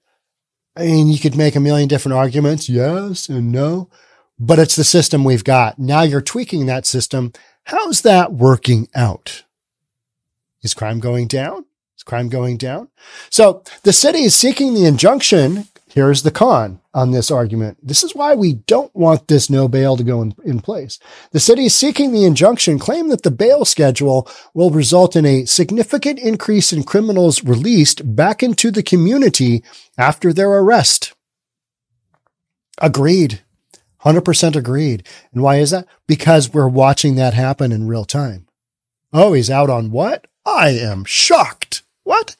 I 0.76 0.86
mean, 0.86 1.08
you 1.08 1.20
could 1.20 1.36
make 1.36 1.56
a 1.56 1.60
million 1.60 1.88
different 1.88 2.18
arguments. 2.18 2.68
Yes 2.68 3.30
and 3.30 3.52
no, 3.52 3.90
but 4.40 4.58
it's 4.58 4.76
the 4.76 4.84
system 4.84 5.24
we've 5.24 5.44
got. 5.44 5.78
Now 5.78 6.02
you're 6.02 6.22
tweaking 6.22 6.66
that 6.66 6.88
system. 6.88 7.32
How's 7.66 8.02
that 8.02 8.34
working 8.34 8.88
out? 8.96 9.44
Is 10.64 10.74
crime 10.74 11.00
going 11.00 11.28
down? 11.28 11.66
Is 11.96 12.04
crime 12.04 12.30
going 12.30 12.58
down? 12.58 12.90
So 13.30 13.64
the 13.84 13.94
city 13.94 14.24
is 14.24 14.34
seeking 14.34 14.74
the 14.74 14.86
injunction 14.86 15.68
Here's 15.94 16.24
the 16.24 16.32
con 16.32 16.82
on 16.96 17.12
this 17.12 17.30
argument. 17.30 17.78
This 17.84 18.04
is 18.04 18.16
why 18.16 18.34
we 18.34 18.54
don't 18.54 18.94
want 18.96 19.28
this 19.28 19.48
no 19.48 19.68
bail 19.68 19.96
to 19.96 20.04
go 20.04 20.24
in, 20.24 20.34
in 20.44 20.60
place. 20.60 20.98
The 21.30 21.40
city 21.40 21.70
seeking 21.70 22.12
the 22.12 22.26
injunction 22.26 22.80
claim 22.80 23.10
that 23.10 23.22
the 23.22 23.30
bail 23.30 23.64
schedule 23.64 24.28
will 24.56 24.72
result 24.72 25.16
in 25.16 25.24
a 25.24 25.46
significant 25.46 26.18
increase 26.18 26.74
in 26.74 26.82
criminals 26.82 27.44
released 27.44 28.16
back 28.16 28.42
into 28.42 28.72
the 28.72 28.82
community 28.82 29.64
after 29.96 30.34
their 30.34 30.50
arrest. 30.50 31.14
Agreed. 32.80 33.44
100% 34.04 34.56
agreed. 34.56 35.08
And 35.32 35.44
why 35.44 35.58
is 35.58 35.70
that? 35.70 35.88
Because 36.08 36.52
we're 36.52 36.68
watching 36.68 37.14
that 37.18 37.36
happen 37.36 37.72
in 37.72 37.88
real 37.88 38.06
time. 38.06 38.48
Oh, 39.14 39.34
he's 39.34 39.52
out 39.52 39.70
on 39.70 39.92
what? 39.92 40.26
I 40.44 40.70
am 40.70 41.06
shocked. 41.06 41.84
What? 42.04 42.36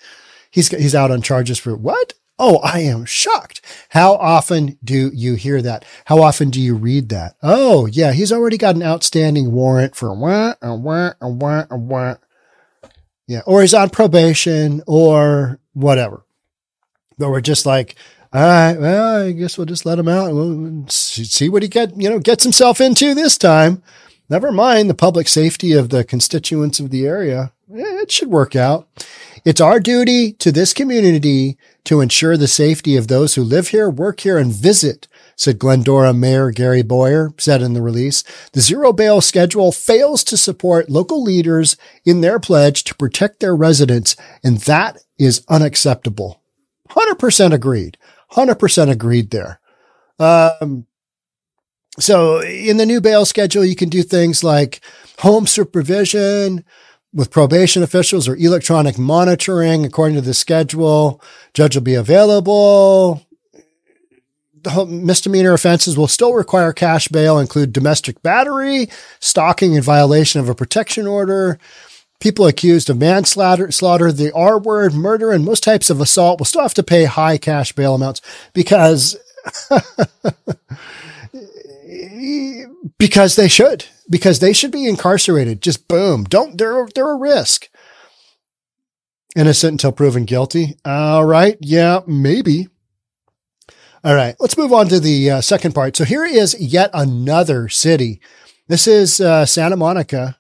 He's, 0.50 0.70
he's 0.70 0.96
out 0.96 1.12
on 1.12 1.22
charges 1.22 1.60
for 1.60 1.76
what? 1.76 2.16
Oh, 2.40 2.58
I 2.58 2.80
am 2.80 3.06
shocked. 3.06 3.62
How 3.90 4.16
often 4.16 4.78
do 4.84 5.12
you 5.14 5.36
hear 5.36 5.62
that? 5.62 5.86
How 6.06 6.22
often 6.22 6.50
do 6.50 6.60
you 6.60 6.76
read 6.76 7.10
that? 7.10 7.36
Oh, 7.44 7.86
yeah, 7.86 8.12
he's 8.12 8.32
already 8.32 8.58
got 8.58 8.76
an 8.76 8.84
outstanding 8.84 9.52
warrant 9.52 9.96
for 9.96 10.14
what, 10.14 10.58
a 10.62 10.76
what, 10.76 11.16
a 11.22 11.30
what, 11.30 11.68
a 11.70 11.78
what. 11.78 12.22
Yeah, 13.28 13.42
or 13.46 13.62
he's 13.62 13.74
on 13.74 13.90
probation 13.90 14.82
or 14.88 15.60
whatever. 15.74 16.26
But 17.18 17.30
we're 17.30 17.42
just 17.42 17.66
like, 17.66 17.96
all 18.34 18.42
right, 18.42 18.80
well, 18.80 19.28
I 19.28 19.32
guess 19.32 19.58
we'll 19.58 19.66
just 19.66 19.86
let 19.86 20.00
him 20.00 20.08
out 20.08 20.30
and 20.30 20.36
we'll 20.36 20.88
see 20.90 21.50
what 21.50 21.62
he 21.62 21.70
get, 21.70 21.96
you 21.96 22.10
know, 22.10 22.20
gets 22.20 22.44
himself 22.44 22.82
into 22.82 23.14
this 23.14 23.38
time. 23.38 23.84
Never 24.28 24.52
mind 24.52 24.90
the 24.90 24.96
public 24.96 25.28
safety 25.28 25.74
of 25.74 25.90
the 25.90 26.04
constituents 26.04 26.80
of 26.80 26.90
the 26.90 27.06
area. 27.06 27.54
It 27.70 28.12
should 28.12 28.30
work 28.30 28.56
out. 28.56 28.88
It's 29.46 29.60
our 29.60 29.82
duty 29.82 30.32
to 30.34 30.54
this 30.54 30.74
community 30.74 31.58
to 31.84 32.00
ensure 32.00 32.38
the 32.38 32.48
safety 32.48 32.96
of 32.96 33.10
those 33.10 33.36
who 33.36 33.44
live 33.44 33.70
here, 33.70 33.90
work 33.90 34.22
here, 34.22 34.38
and 34.38 34.54
visit, 34.54 35.10
said 35.36 35.60
Glendora 35.60 36.14
Mayor 36.14 36.52
Gary 36.52 36.82
Boyer, 36.82 37.34
said 37.38 37.62
in 37.62 37.74
the 37.74 37.82
release. 37.82 38.24
The 38.54 38.62
zero 38.62 38.94
bail 38.94 39.20
schedule 39.20 39.74
fails 39.74 40.24
to 40.26 40.38
support 40.38 40.90
local 40.90 41.22
leaders 41.22 41.76
in 42.06 42.22
their 42.22 42.40
pledge 42.40 42.86
to 42.86 42.96
protect 42.96 43.42
their 43.42 43.56
residents, 43.56 44.16
and 44.44 44.60
that 44.60 45.00
is 45.20 45.44
unacceptable. 45.50 46.42
100% 46.92 47.52
agreed. 47.52 47.98
100% 48.32 48.90
agreed 48.90 49.32
there. 49.32 49.60
Um, 50.20 50.88
so 52.00 52.42
in 52.42 52.78
the 52.78 52.86
new 52.86 53.02
bail 53.02 53.26
schedule, 53.26 53.66
you 53.66 53.76
can 53.76 53.90
do 53.90 54.04
things 54.04 54.42
like 54.42 54.80
home 55.20 55.48
supervision, 55.48 56.64
with 57.14 57.32
probation 57.32 57.84
officials 57.84 58.28
or 58.28 58.36
electronic 58.36 58.98
monitoring 58.98 59.86
according 59.86 60.16
to 60.16 60.22
the 60.22 60.34
schedule. 60.34 61.22
Judge 61.54 61.76
will 61.76 61.84
be 61.84 61.94
available. 61.94 63.26
Misdemeanor 64.88 65.54
offenses 65.54 65.98
will 65.98 66.08
still 66.08 66.34
require 66.34 66.72
cash 66.72 67.10
bail, 67.10 67.38
include 67.38 67.74
domestic 67.74 68.22
battery, 68.24 68.88
stalking 69.20 69.74
in 69.74 69.82
violation 69.82 70.40
of 70.40 70.48
a 70.48 70.56
protection 70.56 71.06
order. 71.06 71.60
People 72.22 72.48
accused 72.48 72.90
of 72.90 72.98
manslaughter, 72.98 73.70
slaughter, 73.72 74.10
the 74.12 74.32
R 74.34 74.58
word, 74.58 74.94
murder, 74.94 75.32
and 75.32 75.44
most 75.44 75.64
types 75.64 75.90
of 75.90 76.00
assault 76.00 76.40
will 76.40 76.46
still 76.46 76.62
have 76.62 76.74
to 76.76 76.84
pay 76.84 77.04
high 77.04 77.38
cash 77.38 77.74
bail 77.74 77.96
amounts 77.96 78.22
because 78.54 79.18
because 82.98 83.36
they 83.36 83.50
should, 83.50 83.84
because 84.14 84.38
they 84.38 84.54
should 84.54 84.70
be 84.70 84.88
incarcerated. 84.88 85.60
Just 85.60 85.88
boom. 85.88 86.24
Don't, 86.24 86.56
they're, 86.56 86.88
they're 86.94 87.14
a 87.14 87.18
risk. 87.18 87.68
Innocent 89.36 89.72
until 89.72 89.92
proven 89.92 90.26
guilty. 90.26 90.78
All 90.86 91.26
right. 91.26 91.58
Yeah, 91.60 92.02
maybe. 92.06 92.68
All 94.04 94.14
right. 94.14 94.36
Let's 94.40 94.56
move 94.56 94.72
on 94.72 94.88
to 94.90 95.00
the 95.00 95.32
uh, 95.32 95.42
second 95.42 95.74
part. 95.74 95.98
So 95.98 96.06
here 96.06 96.24
is 96.24 96.56
yet 96.62 96.92
another 96.94 97.70
city. 97.70 98.22
This 98.68 98.86
is 98.86 99.20
uh, 99.20 99.48
Santa 99.48 99.78
Monica. 99.78 100.38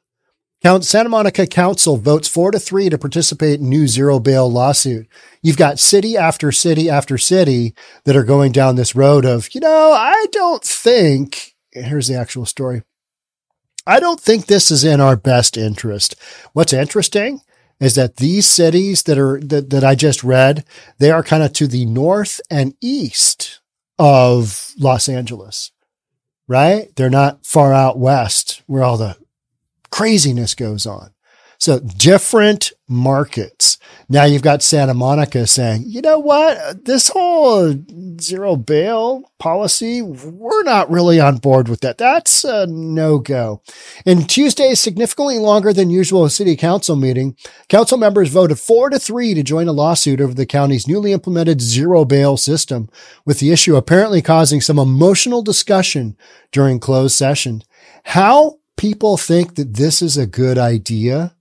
Count 0.61 0.85
Santa 0.85 1.09
Monica 1.09 1.47
Council 1.47 1.97
votes 1.97 2.27
four 2.27 2.51
to 2.51 2.59
three 2.59 2.89
to 2.89 2.99
participate 2.99 3.59
in 3.59 3.69
new 3.69 3.87
zero 3.87 4.19
bail 4.19 4.47
lawsuit. 4.51 5.07
You've 5.41 5.57
got 5.57 5.79
city 5.79 6.15
after 6.15 6.51
city 6.51 6.91
after 6.91 7.17
city 7.17 7.73
that 8.05 8.15
are 8.15 8.23
going 8.23 8.51
down 8.51 8.75
this 8.75 8.95
road 8.95 9.25
of, 9.25 9.49
you 9.55 9.61
know, 9.61 9.93
I 9.93 10.27
don't 10.31 10.63
think 10.63 11.55
here's 11.71 12.07
the 12.07 12.15
actual 12.15 12.45
story. 12.45 12.83
I 13.85 13.99
don't 13.99 14.19
think 14.19 14.45
this 14.45 14.71
is 14.71 14.83
in 14.83 15.01
our 15.01 15.15
best 15.15 15.57
interest. 15.57 16.15
What's 16.53 16.73
interesting 16.73 17.41
is 17.79 17.95
that 17.95 18.17
these 18.17 18.45
cities 18.45 19.03
that 19.03 19.17
are 19.17 19.39
that, 19.41 19.69
that 19.71 19.83
I 19.83 19.95
just 19.95 20.23
read, 20.23 20.63
they 20.99 21.11
are 21.11 21.23
kind 21.23 21.43
of 21.43 21.53
to 21.53 21.67
the 21.67 21.85
north 21.85 22.39
and 22.49 22.75
east 22.79 23.59
of 23.99 24.73
Los 24.79 25.09
Angeles, 25.09 25.71
right? 26.47 26.95
They're 26.95 27.09
not 27.09 27.45
far 27.45 27.73
out 27.73 27.99
west 27.99 28.61
where 28.67 28.83
all 28.83 28.97
the 28.97 29.17
craziness 29.91 30.55
goes 30.55 30.85
on. 30.85 31.12
So 31.63 31.79
different 31.79 32.73
markets. 32.89 33.77
Now 34.09 34.25
you've 34.25 34.41
got 34.41 34.61
Santa 34.61 34.93
Monica 34.93 35.47
saying, 35.47 35.85
you 35.87 36.01
know 36.01 36.19
what? 36.19 36.83
This 36.83 37.07
whole 37.07 37.73
zero 38.19 38.57
bail 38.57 39.31
policy, 39.39 40.01
we're 40.01 40.63
not 40.63 40.91
really 40.91 41.21
on 41.21 41.37
board 41.37 41.69
with 41.69 41.79
that. 41.79 41.97
That's 41.97 42.43
a 42.43 42.67
no 42.67 43.17
go. 43.17 43.61
In 44.05 44.25
Tuesday's 44.25 44.81
significantly 44.81 45.39
longer 45.39 45.71
than 45.71 45.89
usual 45.89 46.27
city 46.27 46.57
council 46.57 46.97
meeting, 46.97 47.37
council 47.69 47.97
members 47.97 48.27
voted 48.27 48.59
four 48.59 48.89
to 48.89 48.99
three 48.99 49.33
to 49.33 49.41
join 49.41 49.69
a 49.69 49.71
lawsuit 49.71 50.19
over 50.19 50.33
the 50.33 50.45
county's 50.45 50.85
newly 50.85 51.13
implemented 51.13 51.61
zero 51.61 52.03
bail 52.03 52.35
system, 52.35 52.89
with 53.25 53.39
the 53.39 53.53
issue 53.53 53.77
apparently 53.77 54.21
causing 54.21 54.59
some 54.59 54.77
emotional 54.77 55.41
discussion 55.41 56.17
during 56.51 56.77
closed 56.77 57.15
session. 57.15 57.63
How 58.03 58.57
people 58.75 59.15
think 59.15 59.55
that 59.55 59.75
this 59.75 60.01
is 60.01 60.17
a 60.17 60.27
good 60.27 60.57
idea 60.57 61.37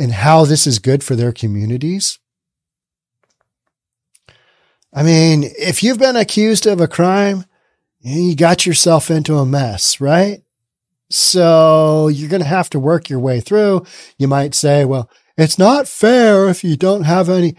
and 0.00 0.12
how 0.12 0.46
this 0.46 0.66
is 0.66 0.78
good 0.78 1.04
for 1.04 1.14
their 1.14 1.30
communities. 1.30 2.18
I 4.94 5.02
mean, 5.02 5.44
if 5.58 5.82
you've 5.82 5.98
been 5.98 6.16
accused 6.16 6.66
of 6.66 6.80
a 6.80 6.88
crime, 6.88 7.44
you 8.00 8.34
got 8.34 8.64
yourself 8.64 9.10
into 9.10 9.36
a 9.36 9.44
mess, 9.44 10.00
right? 10.00 10.42
So 11.10 12.08
you're 12.08 12.30
going 12.30 12.42
to 12.42 12.48
have 12.48 12.70
to 12.70 12.80
work 12.80 13.10
your 13.10 13.18
way 13.20 13.40
through. 13.40 13.84
You 14.16 14.26
might 14.26 14.54
say, 14.54 14.86
well, 14.86 15.10
it's 15.36 15.58
not 15.58 15.86
fair 15.86 16.48
if 16.48 16.64
you 16.64 16.76
don't 16.76 17.02
have 17.02 17.28
any. 17.28 17.54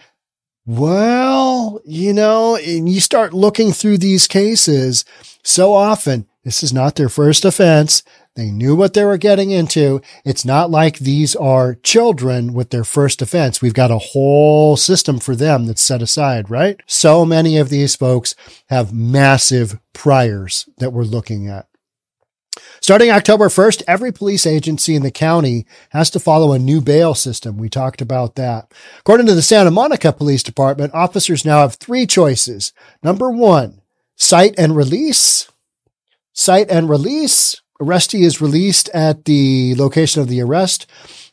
Well, 0.66 1.80
you 1.86 2.12
know, 2.12 2.56
and 2.56 2.90
you 2.90 3.00
start 3.00 3.34
looking 3.34 3.72
through 3.72 4.00
these 4.00 4.28
cases 4.28 5.06
so 5.44 5.74
often. 5.74 6.28
This 6.44 6.64
is 6.64 6.74
not 6.74 6.96
their 6.96 7.10
first 7.10 7.46
offense. 7.46 8.04
They 8.36 8.50
knew 8.50 8.76
what 8.76 8.94
they 8.94 9.04
were 9.04 9.18
getting 9.18 9.52
into. 9.52 10.02
It's 10.24 10.46
not 10.46 10.72
like 10.72 11.00
these 11.00 11.36
are 11.36 11.76
children 11.76 12.54
with 12.54 12.70
their 12.70 12.86
first 12.86 13.22
offense. 13.22 13.62
We've 13.62 13.74
got 13.74 13.92
a 13.92 13.98
whole 13.98 14.78
system 14.78 15.20
for 15.20 15.36
them 15.36 15.66
that's 15.66 15.82
set 15.82 16.02
aside, 16.02 16.50
right? 16.50 16.80
So 16.88 17.26
many 17.26 17.58
of 17.58 17.70
these 17.70 17.96
folks 17.96 18.34
have 18.70 18.94
massive 18.94 19.80
priors 19.94 20.70
that 20.78 20.94
we're 20.94 21.04
looking 21.04 21.50
at. 21.50 21.68
Starting 22.80 23.12
October 23.12 23.48
1st, 23.48 23.84
every 23.86 24.12
police 24.12 24.46
agency 24.46 24.96
in 24.96 25.04
the 25.04 25.12
county 25.12 25.66
has 25.90 26.10
to 26.10 26.20
follow 26.20 26.52
a 26.52 26.60
new 26.60 26.82
bail 26.82 27.14
system. 27.14 27.58
We 27.58 27.70
talked 27.70 28.02
about 28.02 28.36
that. 28.36 28.74
According 29.00 29.28
to 29.28 29.36
the 29.36 29.42
Santa 29.42 29.72
Monica 29.72 30.12
Police 30.12 30.42
Department, 30.42 30.94
officers 30.94 31.46
now 31.46 31.60
have 31.60 31.76
three 31.76 32.08
choices. 32.08 32.74
Number 33.04 33.30
one, 33.30 33.82
cite 34.16 34.56
and 34.58 34.76
release. 34.76 35.52
Cite 36.34 36.72
and 36.72 36.90
release 36.90 37.61
arrestee 37.82 38.22
is 38.22 38.42
released 38.42 38.90
at 38.90 39.26
the 39.26 39.76
location 39.76 40.22
of 40.22 40.28
the 40.28 40.42
arrest. 40.42 40.86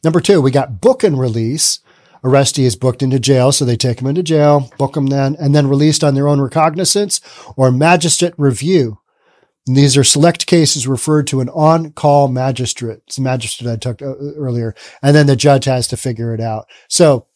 Number 0.02 0.21
two, 0.21 0.40
we 0.40 0.50
got 0.50 0.81
book 0.81 1.05
and 1.05 1.19
release. 1.19 1.81
Arrestee 2.25 2.64
is 2.64 2.76
booked 2.76 3.02
into 3.02 3.21
jail, 3.21 3.52
so 3.52 3.64
they 3.64 3.76
take 3.76 4.00
him 4.00 4.09
into 4.09 4.23
jail, 4.23 4.71
book 4.78 4.97
him 4.97 5.07
then, 5.07 5.37
and 5.38 5.55
then 5.55 5.69
released 5.69 6.02
on 6.02 6.14
their 6.14 6.26
own 6.26 6.40
recognizance 6.40 7.21
or 7.57 7.71
magistrate 7.71 8.35
review. 8.37 8.99
And 9.67 9.76
these 9.76 9.97
are 9.97 10.05
select 10.05 10.47
cases 10.47 10.88
referred 10.88 11.26
to 11.28 11.40
an 11.40 11.50
on-call 11.50 12.28
magistrate. 12.28 13.02
It's 13.07 13.17
the 13.17 13.23
magistrate 13.23 13.71
I 13.71 13.76
talked 13.76 14.02
uh, 14.02 14.14
earlier, 14.37 14.75
and 15.02 15.14
then 15.14 15.26
the 15.26 15.37
judge 15.37 15.67
has 15.67 15.87
to 15.88 15.97
figure 15.97 16.35
it 16.35 16.40
out. 16.40 16.67
So, 16.88 17.26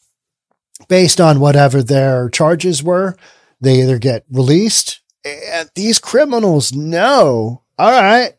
based 0.89 1.21
on 1.21 1.41
whatever 1.41 1.83
their 1.83 2.29
charges 2.31 2.83
were, 2.83 3.17
they 3.61 3.83
either 3.83 3.99
get 3.99 4.25
released. 4.31 5.01
And 5.25 5.71
these 5.75 6.01
criminals 6.01 6.73
know, 6.73 7.63
all 7.79 7.91
right, 7.91 8.35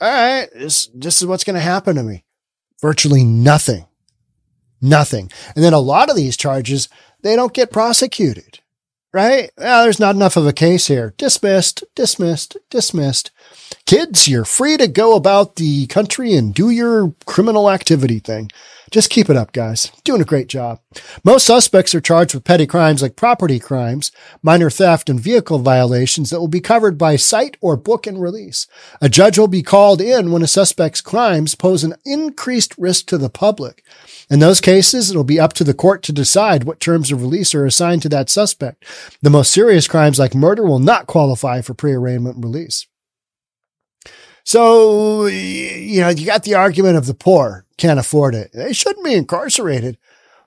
all 0.00 0.08
right, 0.08 0.48
this 0.54 0.86
this 0.94 1.20
is 1.20 1.26
what's 1.26 1.44
going 1.44 1.54
to 1.54 1.60
happen 1.60 1.96
to 1.96 2.02
me. 2.02 2.24
Virtually 2.80 3.24
nothing, 3.24 3.86
nothing. 4.80 5.30
And 5.54 5.64
then 5.64 5.72
a 5.72 5.78
lot 5.78 6.10
of 6.10 6.16
these 6.16 6.36
charges 6.36 6.88
they 7.22 7.36
don't 7.36 7.52
get 7.52 7.70
prosecuted 7.70 8.60
right? 9.12 9.50
There's 9.56 10.00
not 10.00 10.14
enough 10.14 10.36
of 10.36 10.46
a 10.46 10.52
case 10.52 10.86
here. 10.86 11.14
Dismissed, 11.16 11.84
dismissed, 11.94 12.56
dismissed. 12.70 13.30
Kids, 13.86 14.28
you're 14.28 14.44
free 14.44 14.76
to 14.76 14.88
go 14.88 15.16
about 15.16 15.56
the 15.56 15.86
country 15.88 16.34
and 16.34 16.54
do 16.54 16.70
your 16.70 17.14
criminal 17.26 17.70
activity 17.70 18.18
thing. 18.18 18.50
Just 18.90 19.08
keep 19.08 19.30
it 19.30 19.36
up, 19.36 19.52
guys. 19.52 19.92
Doing 20.02 20.20
a 20.20 20.24
great 20.24 20.48
job. 20.48 20.80
Most 21.22 21.46
suspects 21.46 21.94
are 21.94 22.00
charged 22.00 22.34
with 22.34 22.44
petty 22.44 22.66
crimes 22.66 23.02
like 23.02 23.14
property 23.14 23.60
crimes, 23.60 24.10
minor 24.42 24.68
theft, 24.68 25.08
and 25.08 25.20
vehicle 25.20 25.60
violations 25.60 26.30
that 26.30 26.40
will 26.40 26.48
be 26.48 26.60
covered 26.60 26.98
by 26.98 27.14
cite 27.14 27.56
or 27.60 27.76
book 27.76 28.08
and 28.08 28.20
release. 28.20 28.66
A 29.00 29.08
judge 29.08 29.38
will 29.38 29.48
be 29.48 29.62
called 29.62 30.00
in 30.00 30.32
when 30.32 30.42
a 30.42 30.48
suspect's 30.48 31.00
crimes 31.00 31.54
pose 31.54 31.84
an 31.84 31.94
increased 32.04 32.76
risk 32.78 33.06
to 33.06 33.18
the 33.18 33.30
public. 33.30 33.84
In 34.28 34.40
those 34.40 34.60
cases, 34.60 35.08
it'll 35.08 35.22
be 35.22 35.38
up 35.38 35.52
to 35.54 35.64
the 35.64 35.74
court 35.74 36.02
to 36.04 36.12
decide 36.12 36.64
what 36.64 36.80
terms 36.80 37.12
of 37.12 37.22
release 37.22 37.54
are 37.54 37.66
assigned 37.66 38.02
to 38.02 38.08
that 38.08 38.28
suspect. 38.28 38.84
The 39.22 39.30
most 39.30 39.52
serious 39.52 39.86
crimes 39.86 40.18
like 40.18 40.34
murder 40.34 40.64
will 40.64 40.80
not 40.80 41.06
qualify 41.06 41.60
for 41.60 41.74
pre-arraignment 41.74 42.44
release. 42.44 42.88
So, 44.44 45.26
you 45.26 46.00
know, 46.00 46.08
you 46.08 46.26
got 46.26 46.42
the 46.42 46.54
argument 46.54 46.96
of 46.96 47.06
the 47.06 47.14
poor 47.14 47.66
can't 47.80 47.98
afford 47.98 48.34
it. 48.34 48.52
They 48.52 48.72
shouldn't 48.72 49.04
be 49.04 49.14
incarcerated. 49.14 49.98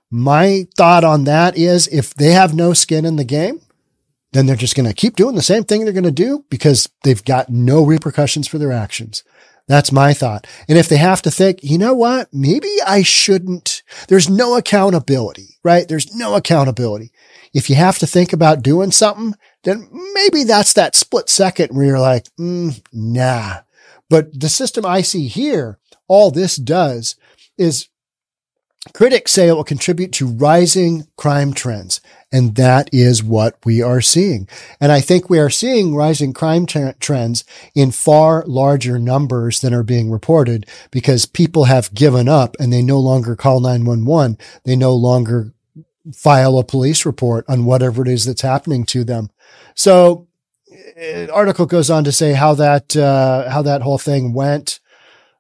My 0.10 0.68
thought 0.78 1.04
on 1.04 1.24
that 1.24 1.58
is 1.58 1.88
if 1.88 2.14
they 2.14 2.32
have 2.32 2.54
no 2.54 2.74
skin 2.74 3.04
in 3.04 3.16
the 3.16 3.24
game, 3.24 3.62
then 4.32 4.46
they're 4.46 4.56
just 4.56 4.76
going 4.76 4.88
to 4.88 4.94
keep 4.94 5.16
doing 5.16 5.36
the 5.36 5.42
same 5.42 5.64
thing 5.64 5.84
they're 5.84 5.94
going 5.94 6.04
to 6.04 6.12
do 6.12 6.46
because 6.50 6.90
they've 7.04 7.24
got 7.24 7.50
no 7.50 7.84
repercussions 7.84 8.48
for 8.48 8.58
their 8.58 8.72
actions. 8.72 9.24
That's 9.68 9.92
my 9.92 10.14
thought. 10.14 10.46
And 10.68 10.78
if 10.78 10.90
they 10.90 10.98
have 10.98 11.22
to 11.22 11.32
think, 11.32 11.64
you 11.64 11.78
know 11.78 11.94
what? 11.94 12.28
Maybe 12.34 12.70
I 12.86 13.02
shouldn't. 13.02 13.82
There's 14.08 14.30
no 14.30 14.58
accountability, 14.58 15.58
right? 15.64 15.88
There's 15.88 16.14
no 16.16 16.36
accountability. 16.36 17.12
If 17.54 17.70
you 17.70 17.76
have 17.76 17.98
to 18.00 18.08
think 18.08 18.34
about 18.34 18.64
doing 18.64 18.92
something, 18.92 19.36
then 19.64 19.88
maybe 20.14 20.44
that's 20.44 20.74
that 20.74 20.96
split 20.96 21.30
second 21.30 21.76
where 21.76 21.86
you're 21.86 22.00
like, 22.00 22.26
mm, 22.40 22.82
nah. 22.92 23.62
But 24.10 24.38
the 24.38 24.50
system 24.50 24.86
I 24.86 25.02
see 25.02 25.28
here, 25.28 25.80
all 26.08 26.30
this 26.30 26.56
does 26.58 27.16
is 27.58 27.90
critics 28.94 29.32
say 29.32 29.48
it 29.48 29.54
will 29.54 29.64
contribute 29.64 30.12
to 30.12 30.28
rising 30.28 31.08
crime 31.16 31.54
trends. 31.54 32.02
And 32.32 32.56
that 32.56 32.90
is 32.92 33.24
what 33.24 33.56
we 33.64 33.82
are 33.82 34.02
seeing. 34.02 34.48
And 34.82 34.92
I 34.92 35.00
think 35.00 35.30
we 35.30 35.40
are 35.40 35.50
seeing 35.50 35.96
rising 35.96 36.34
crime 36.34 36.66
trends 36.66 37.46
in 37.76 37.92
far 37.92 38.44
larger 38.46 39.00
numbers 39.00 39.62
than 39.62 39.74
are 39.74 39.84
being 39.84 40.12
reported 40.12 40.66
because 40.92 41.26
people 41.26 41.66
have 41.66 41.94
given 41.94 42.28
up 42.28 42.56
and 42.60 42.74
they 42.74 42.82
no 42.82 43.00
longer 43.00 43.36
call 43.36 43.62
911. 43.62 44.38
They 44.66 44.76
no 44.76 44.94
longer 44.96 45.54
file 46.14 46.58
a 46.58 46.64
police 46.64 47.06
report 47.06 47.46
on 47.48 47.66
whatever 47.66 48.02
it 48.02 48.10
is 48.10 48.26
that's 48.26 48.42
happening 48.42 48.84
to 48.86 49.04
them. 49.04 49.30
So 49.76 50.28
uh, 51.02 51.28
article 51.32 51.66
goes 51.66 51.90
on 51.90 52.04
to 52.04 52.12
say 52.12 52.34
how 52.34 52.56
that, 52.56 52.98
uh, 52.98 53.50
how 53.50 53.62
that 53.62 53.84
whole 53.84 53.98
thing 53.98 54.34
went 54.34 54.80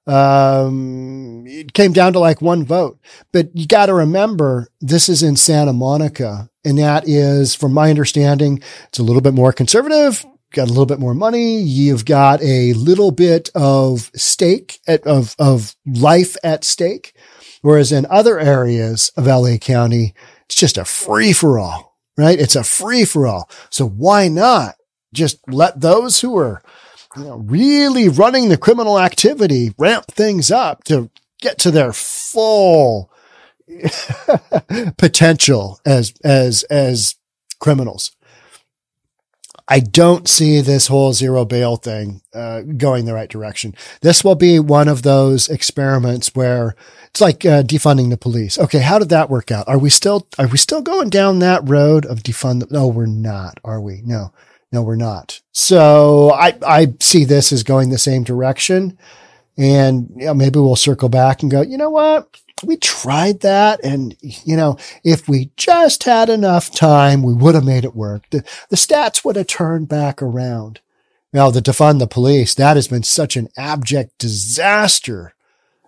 um, 0.05 1.45
it 1.47 1.73
came 1.73 1.93
down 1.93 2.13
to 2.13 2.19
like 2.19 2.41
one 2.41 2.65
vote. 2.65 2.99
But 3.31 3.55
you 3.55 3.67
got 3.67 3.87
to 3.87 3.93
remember, 3.93 4.67
this 4.81 5.09
is 5.09 5.23
in 5.23 5.35
Santa 5.35 5.73
Monica. 5.73 6.49
And 6.65 6.77
that 6.77 7.07
is, 7.07 7.55
from 7.55 7.73
my 7.73 7.89
understanding, 7.89 8.61
it's 8.87 8.99
a 8.99 9.03
little 9.03 9.21
bit 9.21 9.33
more 9.33 9.51
conservative, 9.51 10.25
got 10.53 10.67
a 10.67 10.71
little 10.71 10.85
bit 10.85 10.99
more 10.99 11.13
money. 11.13 11.61
You've 11.61 12.05
got 12.05 12.41
a 12.41 12.73
little 12.73 13.11
bit 13.11 13.49
of 13.53 14.11
stake 14.15 14.79
at, 14.87 15.05
of, 15.05 15.35
of 15.39 15.75
life 15.85 16.37
at 16.43 16.63
stake. 16.63 17.13
Whereas 17.61 17.91
in 17.91 18.05
other 18.09 18.39
areas 18.39 19.11
of 19.15 19.25
LA 19.25 19.57
County, 19.57 20.13
it's 20.45 20.55
just 20.55 20.77
a 20.77 20.85
free 20.85 21.33
for 21.33 21.59
all, 21.59 21.97
right? 22.17 22.39
It's 22.39 22.55
a 22.55 22.63
free 22.63 23.05
for 23.05 23.25
all. 23.25 23.49
So 23.69 23.87
why 23.87 24.27
not 24.27 24.75
just 25.13 25.39
let 25.47 25.79
those 25.79 26.21
who 26.21 26.37
are 26.37 26.61
you 27.15 27.23
know, 27.23 27.37
really 27.37 28.09
running 28.09 28.49
the 28.49 28.57
criminal 28.57 28.99
activity, 28.99 29.73
ramp 29.77 30.05
things 30.07 30.51
up 30.51 30.83
to 30.85 31.09
get 31.41 31.57
to 31.59 31.71
their 31.71 31.93
full 31.93 33.11
potential 34.97 35.79
as, 35.85 36.13
as, 36.23 36.63
as 36.63 37.15
criminals. 37.59 38.11
I 39.67 39.79
don't 39.79 40.27
see 40.27 40.59
this 40.59 40.87
whole 40.87 41.13
zero 41.13 41.45
bail 41.45 41.77
thing 41.77 42.21
uh, 42.33 42.61
going 42.61 43.05
the 43.05 43.13
right 43.13 43.29
direction. 43.29 43.73
This 44.01 44.23
will 44.23 44.35
be 44.35 44.59
one 44.59 44.89
of 44.89 45.03
those 45.03 45.47
experiments 45.47 46.35
where 46.35 46.75
it's 47.07 47.21
like 47.21 47.45
uh, 47.45 47.63
defunding 47.63 48.09
the 48.09 48.17
police. 48.17 48.59
Okay, 48.59 48.79
how 48.79 48.99
did 48.99 49.09
that 49.09 49.29
work 49.29 49.51
out? 49.51 49.67
Are 49.69 49.77
we 49.77 49.89
still 49.89 50.27
are 50.37 50.47
we 50.47 50.57
still 50.57 50.81
going 50.81 51.09
down 51.09 51.39
that 51.39 51.67
road 51.67 52.05
of 52.05 52.23
defund? 52.23 52.69
No, 52.71 52.87
we're 52.87 53.05
not. 53.05 53.59
Are 53.63 53.79
we? 53.79 54.01
No. 54.03 54.33
No, 54.73 54.81
we're 54.81 54.95
not. 54.95 55.39
So 55.51 56.31
I, 56.31 56.57
I 56.65 56.93
see 56.99 57.25
this 57.25 57.53
as 57.53 57.61
going 57.61 57.91
the 57.91 57.99
same 57.99 58.23
direction. 58.23 58.97
And 59.55 60.09
you 60.17 60.25
know, 60.25 60.33
maybe 60.33 60.57
we'll 60.57 60.75
circle 60.75 61.09
back 61.09 61.43
and 61.43 61.51
go, 61.51 61.61
you 61.61 61.77
know 61.77 61.91
what? 61.91 62.41
We 62.63 62.77
tried 62.77 63.41
that. 63.41 63.79
And, 63.83 64.15
you 64.21 64.57
know, 64.57 64.77
if 65.03 65.29
we 65.29 65.51
just 65.57 66.05
had 66.05 66.27
enough 66.27 66.71
time, 66.71 67.21
we 67.21 67.33
would 67.33 67.53
have 67.53 67.65
made 67.65 67.85
it 67.85 67.95
work. 67.95 68.23
The, 68.31 68.43
the 68.69 68.75
stats 68.75 69.23
would 69.23 69.35
have 69.35 69.45
turned 69.45 69.89
back 69.89 70.23
around. 70.23 70.79
Now, 71.31 71.51
the 71.51 71.61
defund 71.61 71.99
the 71.99 72.07
police, 72.07 72.55
that 72.55 72.75
has 72.75 72.87
been 72.87 73.03
such 73.03 73.37
an 73.37 73.49
abject 73.55 74.17
disaster. 74.17 75.35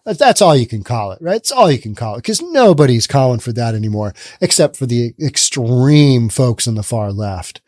That's 0.06 0.42
all 0.42 0.56
you 0.56 0.68
can 0.68 0.84
call 0.84 1.12
it, 1.12 1.22
right? 1.22 1.38
It's 1.38 1.52
all 1.52 1.72
you 1.72 1.80
can 1.80 1.96
call 1.96 2.16
it 2.16 2.18
because 2.18 2.42
nobody's 2.42 3.08
calling 3.08 3.40
for 3.40 3.52
that 3.54 3.74
anymore, 3.74 4.14
except 4.42 4.76
for 4.76 4.86
the 4.86 5.16
extreme 5.20 6.30
folks 6.30 6.68
on 6.68 6.76
the 6.76 6.84
far 6.84 7.12
left 7.12 7.62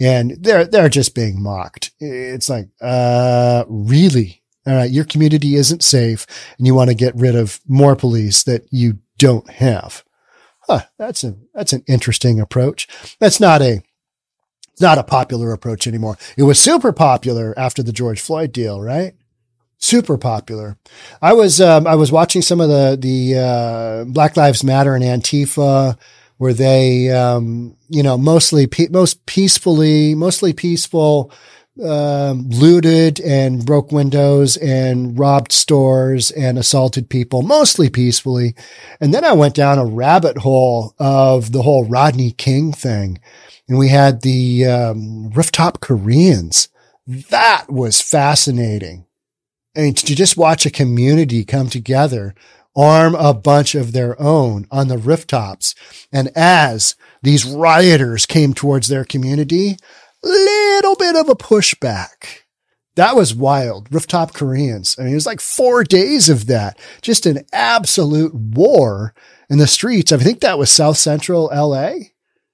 and 0.00 0.36
they're 0.40 0.64
they're 0.64 0.88
just 0.88 1.14
being 1.14 1.42
mocked. 1.42 1.92
It's 2.00 2.48
like, 2.48 2.68
uh, 2.80 3.64
really? 3.68 4.42
All 4.66 4.74
right, 4.74 4.90
your 4.90 5.04
community 5.04 5.54
isn't 5.54 5.82
safe, 5.82 6.26
and 6.58 6.66
you 6.66 6.74
want 6.74 6.90
to 6.90 6.94
get 6.94 7.14
rid 7.16 7.34
of 7.34 7.60
more 7.66 7.96
police 7.96 8.42
that 8.44 8.66
you 8.70 8.98
don't 9.18 9.48
have. 9.50 10.04
Huh, 10.60 10.82
that's 10.98 11.24
a 11.24 11.36
that's 11.54 11.72
an 11.72 11.84
interesting 11.86 12.40
approach. 12.40 12.88
That's 13.18 13.40
not 13.40 13.62
a 13.62 13.82
not 14.80 14.98
a 14.98 15.02
popular 15.04 15.52
approach 15.52 15.86
anymore. 15.86 16.16
It 16.36 16.44
was 16.44 16.58
super 16.58 16.92
popular 16.92 17.54
after 17.58 17.82
the 17.82 17.92
George 17.92 18.20
Floyd 18.20 18.52
deal, 18.52 18.80
right? 18.80 19.14
Super 19.78 20.18
popular. 20.18 20.78
I 21.22 21.32
was 21.32 21.60
um, 21.60 21.86
I 21.86 21.94
was 21.94 22.12
watching 22.12 22.42
some 22.42 22.60
of 22.60 22.68
the 22.68 22.96
the 23.00 23.38
uh, 23.38 24.04
Black 24.04 24.36
Lives 24.36 24.62
Matter 24.62 24.94
and 24.94 25.04
Antifa 25.04 25.98
where 26.40 26.54
they, 26.54 27.10
um, 27.10 27.76
you 27.90 28.02
know, 28.02 28.16
mostly, 28.16 28.66
pe- 28.66 28.88
most 28.88 29.26
peacefully, 29.26 30.14
mostly 30.14 30.54
peaceful, 30.54 31.30
um, 31.84 32.48
looted 32.48 33.20
and 33.20 33.66
broke 33.66 33.92
windows 33.92 34.56
and 34.56 35.18
robbed 35.18 35.52
stores 35.52 36.30
and 36.30 36.56
assaulted 36.58 37.10
people, 37.10 37.42
mostly 37.42 37.90
peacefully. 37.90 38.54
And 39.02 39.12
then 39.12 39.22
I 39.22 39.34
went 39.34 39.54
down 39.54 39.78
a 39.78 39.84
rabbit 39.84 40.38
hole 40.38 40.94
of 40.98 41.52
the 41.52 41.60
whole 41.60 41.84
Rodney 41.84 42.30
King 42.30 42.72
thing. 42.72 43.20
And 43.68 43.76
we 43.76 43.88
had 43.88 44.22
the 44.22 44.64
um, 44.64 45.28
rooftop 45.32 45.80
Koreans. 45.80 46.68
That 47.06 47.70
was 47.70 48.00
fascinating. 48.00 49.04
I 49.76 49.80
mean, 49.80 49.94
to 49.94 50.14
just 50.14 50.38
watch 50.38 50.64
a 50.64 50.70
community 50.70 51.44
come 51.44 51.68
together 51.68 52.34
arm 52.80 53.14
a 53.14 53.34
bunch 53.34 53.74
of 53.74 53.92
their 53.92 54.20
own 54.20 54.66
on 54.70 54.88
the 54.88 54.98
rooftops. 54.98 55.74
And 56.12 56.30
as 56.34 56.94
these 57.22 57.44
rioters 57.44 58.26
came 58.26 58.54
towards 58.54 58.88
their 58.88 59.04
community, 59.04 59.76
little 60.22 60.96
bit 60.96 61.16
of 61.16 61.28
a 61.28 61.34
pushback. 61.34 62.44
That 62.96 63.16
was 63.16 63.34
wild. 63.34 63.92
Rooftop 63.92 64.34
Koreans. 64.34 64.96
I 64.98 65.02
mean, 65.02 65.12
it 65.12 65.16
was 65.16 65.26
like 65.26 65.40
four 65.40 65.84
days 65.84 66.28
of 66.28 66.46
that. 66.46 66.78
Just 67.02 67.26
an 67.26 67.44
absolute 67.52 68.34
war 68.34 69.14
in 69.48 69.58
the 69.58 69.66
streets. 69.66 70.12
I 70.12 70.16
think 70.16 70.40
that 70.40 70.58
was 70.58 70.70
South 70.70 70.96
Central 70.96 71.50
LA. 71.54 71.92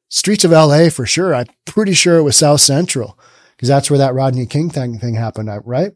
Streets 0.09 0.45
of 0.45 0.51
LA 0.51 0.89
for 0.89 1.07
sure. 1.07 1.35
I'm 1.35 1.47
pretty 1.65 1.95
sure 1.95 2.17
it 2.17 2.23
was 2.23 2.37
South 2.37 2.61
Central 2.61 3.19
because 3.57 3.69
that's 3.69 3.91
where 3.91 3.99
that 3.99 4.15
Rodney 4.15 4.47
King 4.47 4.71
thing, 4.71 4.99
thing 4.99 5.15
happened, 5.15 5.51
right? 5.65 5.93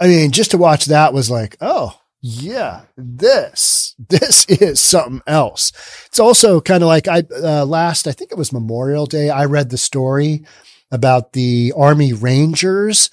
I 0.00 0.06
mean, 0.06 0.30
just 0.32 0.50
to 0.52 0.58
watch 0.58 0.86
that 0.86 1.12
was 1.12 1.30
like, 1.30 1.56
oh, 1.60 1.98
yeah, 2.26 2.84
this, 2.96 3.94
this 4.08 4.46
is 4.46 4.80
something 4.80 5.20
else. 5.26 5.72
It's 6.06 6.18
also 6.18 6.58
kind 6.58 6.82
of 6.82 6.86
like 6.86 7.06
I, 7.06 7.22
uh, 7.30 7.66
last, 7.66 8.08
I 8.08 8.12
think 8.12 8.32
it 8.32 8.38
was 8.38 8.50
Memorial 8.50 9.04
Day. 9.04 9.28
I 9.28 9.44
read 9.44 9.68
the 9.68 9.76
story 9.76 10.46
about 10.90 11.34
the 11.34 11.74
Army 11.76 12.14
Rangers 12.14 13.10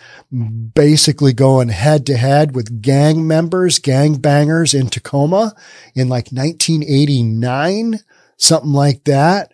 basically 0.73 1.33
going 1.33 1.67
head 1.67 2.05
to 2.05 2.15
head 2.15 2.55
with 2.55 2.81
gang 2.81 3.27
members, 3.27 3.79
gang 3.79 4.15
bangers 4.15 4.73
in 4.73 4.87
Tacoma 4.87 5.55
in 5.93 6.07
like 6.07 6.29
1989, 6.29 7.99
something 8.37 8.71
like 8.71 9.03
that. 9.03 9.53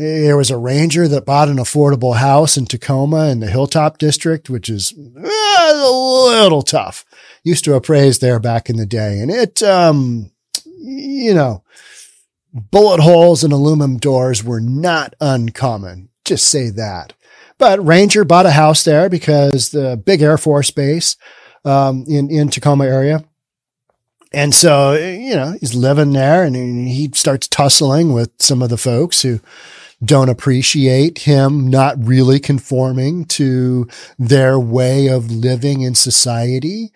There 0.00 0.38
was 0.38 0.50
a 0.50 0.56
ranger 0.56 1.06
that 1.08 1.26
bought 1.26 1.50
an 1.50 1.58
affordable 1.58 2.16
house 2.16 2.56
in 2.56 2.64
Tacoma 2.64 3.28
in 3.28 3.40
the 3.40 3.50
Hilltop 3.50 3.98
District, 3.98 4.48
which 4.48 4.70
is 4.70 4.94
eh, 4.96 5.72
a 5.74 5.90
little 5.90 6.62
tough. 6.62 7.04
Used 7.44 7.66
to 7.66 7.74
appraise 7.74 8.18
there 8.18 8.40
back 8.40 8.70
in 8.70 8.78
the 8.78 8.86
day. 8.86 9.20
And 9.20 9.30
it, 9.30 9.62
um, 9.62 10.30
you 10.78 11.34
know, 11.34 11.64
bullet 12.54 13.00
holes 13.00 13.44
and 13.44 13.52
aluminum 13.52 13.98
doors 13.98 14.42
were 14.42 14.62
not 14.62 15.14
uncommon. 15.20 16.08
Just 16.24 16.48
say 16.48 16.70
that. 16.70 17.12
But 17.58 17.84
Ranger 17.84 18.24
bought 18.24 18.46
a 18.46 18.52
house 18.52 18.82
there 18.84 19.10
because 19.10 19.68
the 19.68 19.98
big 20.02 20.22
Air 20.22 20.38
Force 20.38 20.70
base 20.70 21.18
um, 21.66 22.06
in 22.08 22.30
in 22.30 22.48
Tacoma 22.48 22.86
area, 22.86 23.22
and 24.32 24.54
so 24.54 24.94
you 24.94 25.36
know 25.36 25.58
he's 25.60 25.74
living 25.74 26.12
there, 26.12 26.42
and 26.42 26.56
he 26.56 27.10
starts 27.12 27.46
tussling 27.48 28.14
with 28.14 28.30
some 28.38 28.62
of 28.62 28.70
the 28.70 28.78
folks 28.78 29.20
who 29.20 29.40
don't 30.02 30.28
appreciate 30.28 31.20
him 31.20 31.68
not 31.68 31.96
really 31.98 32.40
conforming 32.40 33.24
to 33.26 33.86
their 34.18 34.58
way 34.58 35.08
of 35.08 35.30
living 35.30 35.82
in 35.82 35.94
society. 35.94 36.92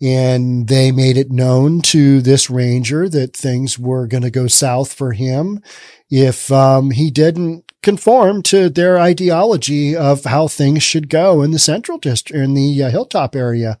And 0.00 0.68
they 0.68 0.92
made 0.92 1.16
it 1.16 1.30
known 1.30 1.80
to 1.82 2.20
this 2.20 2.48
ranger 2.48 3.08
that 3.08 3.36
things 3.36 3.78
were 3.78 4.06
going 4.06 4.22
to 4.22 4.30
go 4.30 4.46
south 4.46 4.92
for 4.92 5.12
him 5.12 5.60
if 6.08 6.52
um, 6.52 6.92
he 6.92 7.10
didn't 7.10 7.64
conform 7.82 8.42
to 8.42 8.68
their 8.68 8.98
ideology 8.98 9.96
of 9.96 10.24
how 10.24 10.48
things 10.48 10.82
should 10.82 11.08
go 11.08 11.42
in 11.42 11.50
the 11.50 11.58
central 11.58 11.98
district, 11.98 12.38
in 12.38 12.54
the 12.54 12.82
uh, 12.82 12.90
hilltop 12.90 13.34
area. 13.34 13.78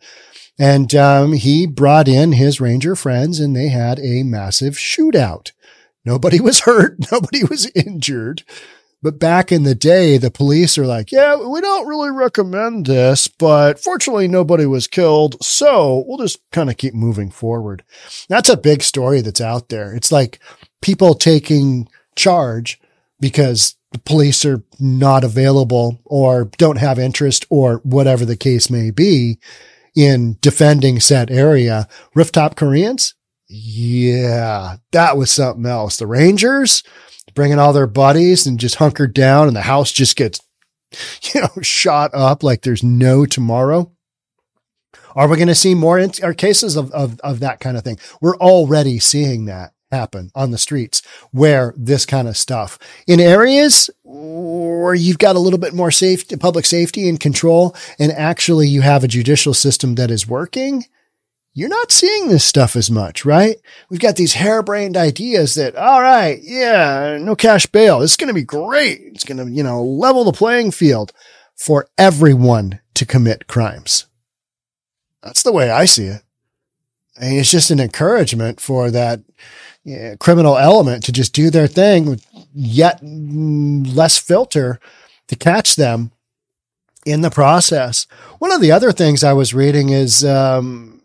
And 0.58 0.92
um, 0.94 1.34
he 1.34 1.66
brought 1.66 2.08
in 2.08 2.32
his 2.32 2.60
ranger 2.60 2.96
friends 2.96 3.38
and 3.38 3.54
they 3.54 3.68
had 3.68 4.00
a 4.00 4.24
massive 4.24 4.74
shootout. 4.74 5.52
Nobody 6.08 6.40
was 6.40 6.60
hurt. 6.60 6.96
Nobody 7.12 7.44
was 7.44 7.70
injured. 7.74 8.42
But 9.02 9.20
back 9.20 9.52
in 9.52 9.62
the 9.62 9.74
day, 9.74 10.16
the 10.16 10.30
police 10.30 10.78
are 10.78 10.86
like, 10.86 11.12
yeah, 11.12 11.36
we 11.36 11.60
don't 11.60 11.86
really 11.86 12.10
recommend 12.10 12.86
this, 12.86 13.28
but 13.28 13.78
fortunately 13.78 14.26
nobody 14.26 14.66
was 14.66 14.88
killed. 14.88 15.36
So 15.44 16.02
we'll 16.06 16.18
just 16.18 16.40
kind 16.50 16.68
of 16.68 16.78
keep 16.78 16.94
moving 16.94 17.30
forward. 17.30 17.84
That's 18.28 18.48
a 18.48 18.56
big 18.56 18.82
story 18.82 19.20
that's 19.20 19.40
out 19.40 19.68
there. 19.68 19.94
It's 19.94 20.10
like 20.10 20.40
people 20.80 21.14
taking 21.14 21.88
charge 22.16 22.80
because 23.20 23.76
the 23.92 24.00
police 24.00 24.44
are 24.44 24.64
not 24.80 25.22
available 25.22 26.00
or 26.04 26.46
don't 26.56 26.78
have 26.78 26.98
interest 26.98 27.46
or 27.50 27.76
whatever 27.84 28.24
the 28.24 28.36
case 28.36 28.68
may 28.68 28.90
be 28.90 29.38
in 29.94 30.38
defending 30.40 30.98
said 30.98 31.30
area. 31.30 31.86
Rooftop 32.14 32.56
Koreans? 32.56 33.14
Yeah, 33.48 34.76
that 34.92 35.16
was 35.16 35.30
something 35.30 35.66
else. 35.66 35.96
The 35.96 36.06
Rangers 36.06 36.82
bringing 37.34 37.58
all 37.58 37.72
their 37.72 37.86
buddies 37.86 38.46
and 38.46 38.58
just 38.58 38.76
hunkered 38.76 39.14
down 39.14 39.46
and 39.46 39.56
the 39.56 39.62
house 39.62 39.92
just 39.92 40.16
gets, 40.16 40.40
you 41.34 41.40
know, 41.40 41.62
shot 41.62 42.10
up 42.12 42.42
like 42.42 42.62
there's 42.62 42.82
no 42.82 43.26
tomorrow. 43.26 43.92
Are 45.14 45.28
we 45.28 45.36
going 45.36 45.48
to 45.48 45.54
see 45.54 45.74
more 45.74 45.98
in- 45.98 46.10
cases 46.10 46.76
of, 46.76 46.90
of, 46.92 47.18
of 47.20 47.40
that 47.40 47.60
kind 47.60 47.76
of 47.76 47.84
thing? 47.84 47.98
We're 48.20 48.36
already 48.36 48.98
seeing 48.98 49.46
that 49.46 49.72
happen 49.90 50.30
on 50.34 50.50
the 50.50 50.58
streets 50.58 51.02
where 51.30 51.74
this 51.76 52.04
kind 52.04 52.28
of 52.28 52.36
stuff 52.36 52.78
in 53.06 53.20
areas 53.20 53.88
where 54.04 54.94
you've 54.94 55.18
got 55.18 55.36
a 55.36 55.40
little 55.40 55.58
bit 55.58 55.74
more 55.74 55.90
safety, 55.90 56.36
public 56.36 56.66
safety 56.66 57.08
and 57.08 57.18
control, 57.18 57.74
and 57.98 58.12
actually 58.12 58.68
you 58.68 58.82
have 58.82 59.02
a 59.02 59.08
judicial 59.08 59.54
system 59.54 59.94
that 59.94 60.10
is 60.10 60.28
working. 60.28 60.84
You're 61.58 61.68
not 61.68 61.90
seeing 61.90 62.28
this 62.28 62.44
stuff 62.44 62.76
as 62.76 62.88
much, 62.88 63.24
right? 63.24 63.56
We've 63.90 63.98
got 63.98 64.14
these 64.14 64.34
harebrained 64.34 64.96
ideas 64.96 65.56
that, 65.56 65.74
all 65.74 66.00
right, 66.00 66.38
yeah, 66.40 67.18
no 67.20 67.34
cash 67.34 67.66
bail. 67.66 68.00
It's 68.00 68.16
going 68.16 68.28
to 68.28 68.34
be 68.34 68.44
great. 68.44 69.00
It's 69.06 69.24
going 69.24 69.38
to, 69.38 69.50
you 69.50 69.64
know, 69.64 69.82
level 69.82 70.22
the 70.22 70.30
playing 70.30 70.70
field 70.70 71.12
for 71.56 71.88
everyone 71.98 72.78
to 72.94 73.04
commit 73.04 73.48
crimes. 73.48 74.06
That's 75.20 75.42
the 75.42 75.50
way 75.50 75.68
I 75.68 75.84
see 75.84 76.04
it. 76.04 76.22
I 77.20 77.22
mean, 77.22 77.40
it's 77.40 77.50
just 77.50 77.72
an 77.72 77.80
encouragement 77.80 78.60
for 78.60 78.92
that 78.92 79.22
criminal 80.20 80.56
element 80.56 81.02
to 81.06 81.12
just 81.12 81.32
do 81.32 81.50
their 81.50 81.66
thing 81.66 82.08
with 82.08 82.24
yet 82.54 83.00
less 83.02 84.16
filter 84.16 84.78
to 85.26 85.34
catch 85.34 85.74
them 85.74 86.12
in 87.04 87.22
the 87.22 87.30
process. 87.30 88.06
One 88.38 88.52
of 88.52 88.60
the 88.60 88.70
other 88.70 88.92
things 88.92 89.24
I 89.24 89.32
was 89.32 89.54
reading 89.54 89.88
is, 89.88 90.24
um, 90.24 90.97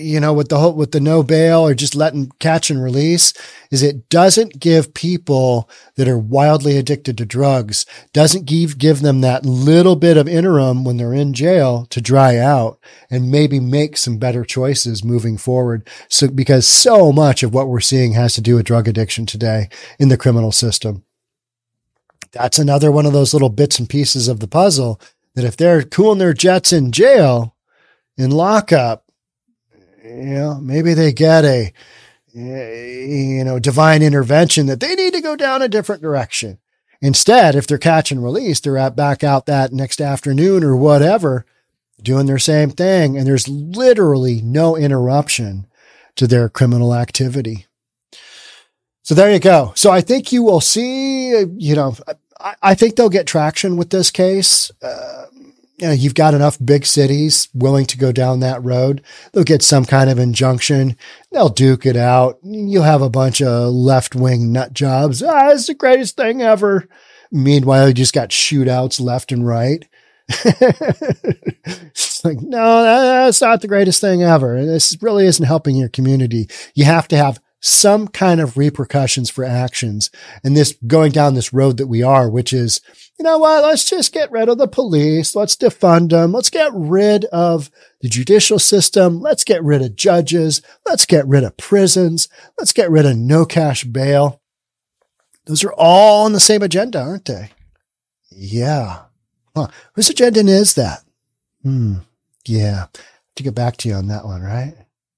you 0.00 0.20
know, 0.20 0.32
with 0.32 0.48
the 0.48 0.58
whole, 0.58 0.74
with 0.74 0.92
the 0.92 1.00
no 1.00 1.22
bail 1.22 1.60
or 1.60 1.74
just 1.74 1.94
letting 1.94 2.30
catch 2.38 2.70
and 2.70 2.82
release 2.82 3.32
is 3.70 3.82
it 3.82 4.08
doesn't 4.08 4.58
give 4.58 4.94
people 4.94 5.68
that 5.96 6.08
are 6.08 6.18
wildly 6.18 6.76
addicted 6.76 7.16
to 7.18 7.26
drugs, 7.26 7.86
doesn't 8.12 8.46
give, 8.46 8.78
give 8.78 9.00
them 9.00 9.20
that 9.20 9.44
little 9.44 9.96
bit 9.96 10.16
of 10.16 10.28
interim 10.28 10.84
when 10.84 10.96
they're 10.96 11.14
in 11.14 11.32
jail 11.32 11.86
to 11.90 12.00
dry 12.00 12.36
out 12.36 12.78
and 13.10 13.30
maybe 13.30 13.60
make 13.60 13.96
some 13.96 14.18
better 14.18 14.44
choices 14.44 15.04
moving 15.04 15.36
forward. 15.36 15.88
So, 16.08 16.28
because 16.28 16.66
so 16.66 17.12
much 17.12 17.42
of 17.42 17.54
what 17.54 17.68
we're 17.68 17.80
seeing 17.80 18.12
has 18.12 18.34
to 18.34 18.40
do 18.40 18.56
with 18.56 18.66
drug 18.66 18.88
addiction 18.88 19.26
today 19.26 19.68
in 19.98 20.08
the 20.08 20.16
criminal 20.16 20.52
system. 20.52 21.04
That's 22.32 22.58
another 22.58 22.92
one 22.92 23.06
of 23.06 23.12
those 23.12 23.32
little 23.32 23.48
bits 23.48 23.78
and 23.78 23.88
pieces 23.88 24.28
of 24.28 24.40
the 24.40 24.48
puzzle 24.48 25.00
that 25.34 25.44
if 25.44 25.56
they're 25.56 25.82
cooling 25.82 26.18
their 26.18 26.32
jets 26.32 26.72
in 26.72 26.92
jail, 26.92 27.56
in 28.16 28.30
lockup, 28.30 29.04
you 30.16 30.34
know, 30.34 30.60
maybe 30.60 30.94
they 30.94 31.12
get 31.12 31.44
a, 31.44 31.72
you 32.32 33.44
know, 33.44 33.58
divine 33.58 34.02
intervention 34.02 34.66
that 34.66 34.80
they 34.80 34.94
need 34.94 35.14
to 35.14 35.20
go 35.20 35.36
down 35.36 35.62
a 35.62 35.68
different 35.68 36.02
direction. 36.02 36.58
Instead, 37.00 37.54
if 37.54 37.66
they're 37.66 37.78
catch 37.78 38.12
and 38.12 38.22
release, 38.22 38.60
they're 38.60 38.76
at, 38.76 38.94
back 38.94 39.24
out 39.24 39.46
that 39.46 39.72
next 39.72 40.00
afternoon 40.00 40.62
or 40.62 40.76
whatever, 40.76 41.46
doing 42.02 42.26
their 42.26 42.38
same 42.38 42.70
thing. 42.70 43.16
And 43.16 43.26
there's 43.26 43.48
literally 43.48 44.42
no 44.42 44.76
interruption 44.76 45.66
to 46.16 46.26
their 46.26 46.48
criminal 46.48 46.94
activity. 46.94 47.66
So 49.02 49.14
there 49.14 49.32
you 49.32 49.38
go. 49.38 49.72
So 49.74 49.90
I 49.90 50.02
think 50.02 50.30
you 50.30 50.42
will 50.42 50.60
see, 50.60 51.30
you 51.56 51.74
know, 51.74 51.96
I, 52.38 52.54
I 52.62 52.74
think 52.74 52.96
they'll 52.96 53.08
get 53.08 53.26
traction 53.26 53.76
with 53.76 53.90
this 53.90 54.10
case. 54.10 54.70
Uh, 54.82 55.26
you 55.80 55.86
know, 55.86 55.92
you've 55.92 56.14
got 56.14 56.34
enough 56.34 56.58
big 56.62 56.84
cities 56.84 57.48
willing 57.54 57.86
to 57.86 57.98
go 57.98 58.12
down 58.12 58.40
that 58.40 58.62
road. 58.62 59.02
They'll 59.32 59.44
get 59.44 59.62
some 59.62 59.84
kind 59.84 60.10
of 60.10 60.18
injunction. 60.18 60.96
They'll 61.32 61.48
duke 61.48 61.86
it 61.86 61.96
out. 61.96 62.38
You'll 62.42 62.82
have 62.82 63.02
a 63.02 63.10
bunch 63.10 63.40
of 63.40 63.72
left 63.72 64.14
wing 64.14 64.52
nut 64.52 64.74
jobs. 64.74 65.22
Ah, 65.22 65.50
it's 65.50 65.66
the 65.66 65.74
greatest 65.74 66.16
thing 66.16 66.42
ever. 66.42 66.86
Meanwhile, 67.32 67.88
you 67.88 67.94
just 67.94 68.14
got 68.14 68.30
shootouts 68.30 69.00
left 69.00 69.32
and 69.32 69.46
right. 69.46 69.86
it's 70.28 72.24
like, 72.24 72.40
no, 72.40 72.82
that's 72.82 73.40
not 73.40 73.62
the 73.62 73.68
greatest 73.68 74.00
thing 74.00 74.22
ever. 74.22 74.64
This 74.64 74.96
really 75.00 75.26
isn't 75.26 75.44
helping 75.44 75.76
your 75.76 75.88
community. 75.88 76.48
You 76.74 76.84
have 76.84 77.08
to 77.08 77.16
have 77.16 77.40
some 77.60 78.08
kind 78.08 78.40
of 78.40 78.56
repercussions 78.56 79.30
for 79.30 79.44
actions. 79.44 80.10
And 80.42 80.56
this 80.56 80.76
going 80.86 81.12
down 81.12 81.34
this 81.34 81.52
road 81.52 81.76
that 81.76 81.86
we 81.86 82.02
are, 82.02 82.28
which 82.28 82.52
is, 82.52 82.80
you 83.18 83.24
know 83.24 83.38
what? 83.38 83.62
Let's 83.62 83.88
just 83.88 84.12
get 84.12 84.30
rid 84.30 84.48
of 84.48 84.58
the 84.58 84.66
police. 84.66 85.36
Let's 85.36 85.56
defund 85.56 86.10
them. 86.10 86.32
Let's 86.32 86.50
get 86.50 86.70
rid 86.74 87.26
of 87.26 87.70
the 88.00 88.08
judicial 88.08 88.58
system. 88.58 89.20
Let's 89.20 89.44
get 89.44 89.62
rid 89.62 89.82
of 89.82 89.94
judges. 89.94 90.62
Let's 90.86 91.04
get 91.04 91.26
rid 91.26 91.44
of 91.44 91.58
prisons. 91.58 92.28
Let's 92.58 92.72
get 92.72 92.90
rid 92.90 93.04
of 93.04 93.16
no 93.16 93.44
cash 93.44 93.84
bail. 93.84 94.40
Those 95.44 95.62
are 95.64 95.72
all 95.72 96.24
on 96.24 96.32
the 96.32 96.40
same 96.40 96.62
agenda, 96.62 97.00
aren't 97.00 97.26
they? 97.26 97.50
Yeah. 98.30 99.00
Huh. 99.54 99.68
Whose 99.94 100.08
agenda 100.08 100.40
is 100.40 100.74
that? 100.74 101.00
Hmm. 101.62 101.96
Yeah. 102.46 102.86
To 103.36 103.42
get 103.42 103.54
back 103.54 103.76
to 103.78 103.88
you 103.88 103.94
on 103.96 104.06
that 104.08 104.24
one, 104.24 104.42
right? 104.42 104.74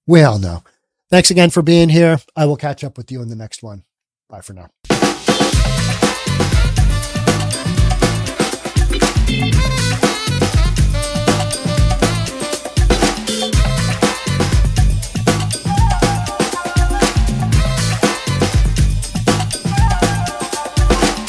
We 0.07 0.23
all 0.23 0.39
know. 0.39 0.65
Thanks 1.13 1.31
again 1.31 1.51
for 1.51 1.61
being 1.61 1.91
here. 1.91 2.17
I 2.35 2.47
will 2.47 2.57
catch 2.57 2.83
up 2.83 2.97
with 2.97 3.13
you 3.13 3.21
in 3.21 3.29
the 3.29 3.37
next 3.37 3.63
one. 3.63 3.85
Bye 4.31 4.41
for 4.41 4.55
now. 4.55 4.71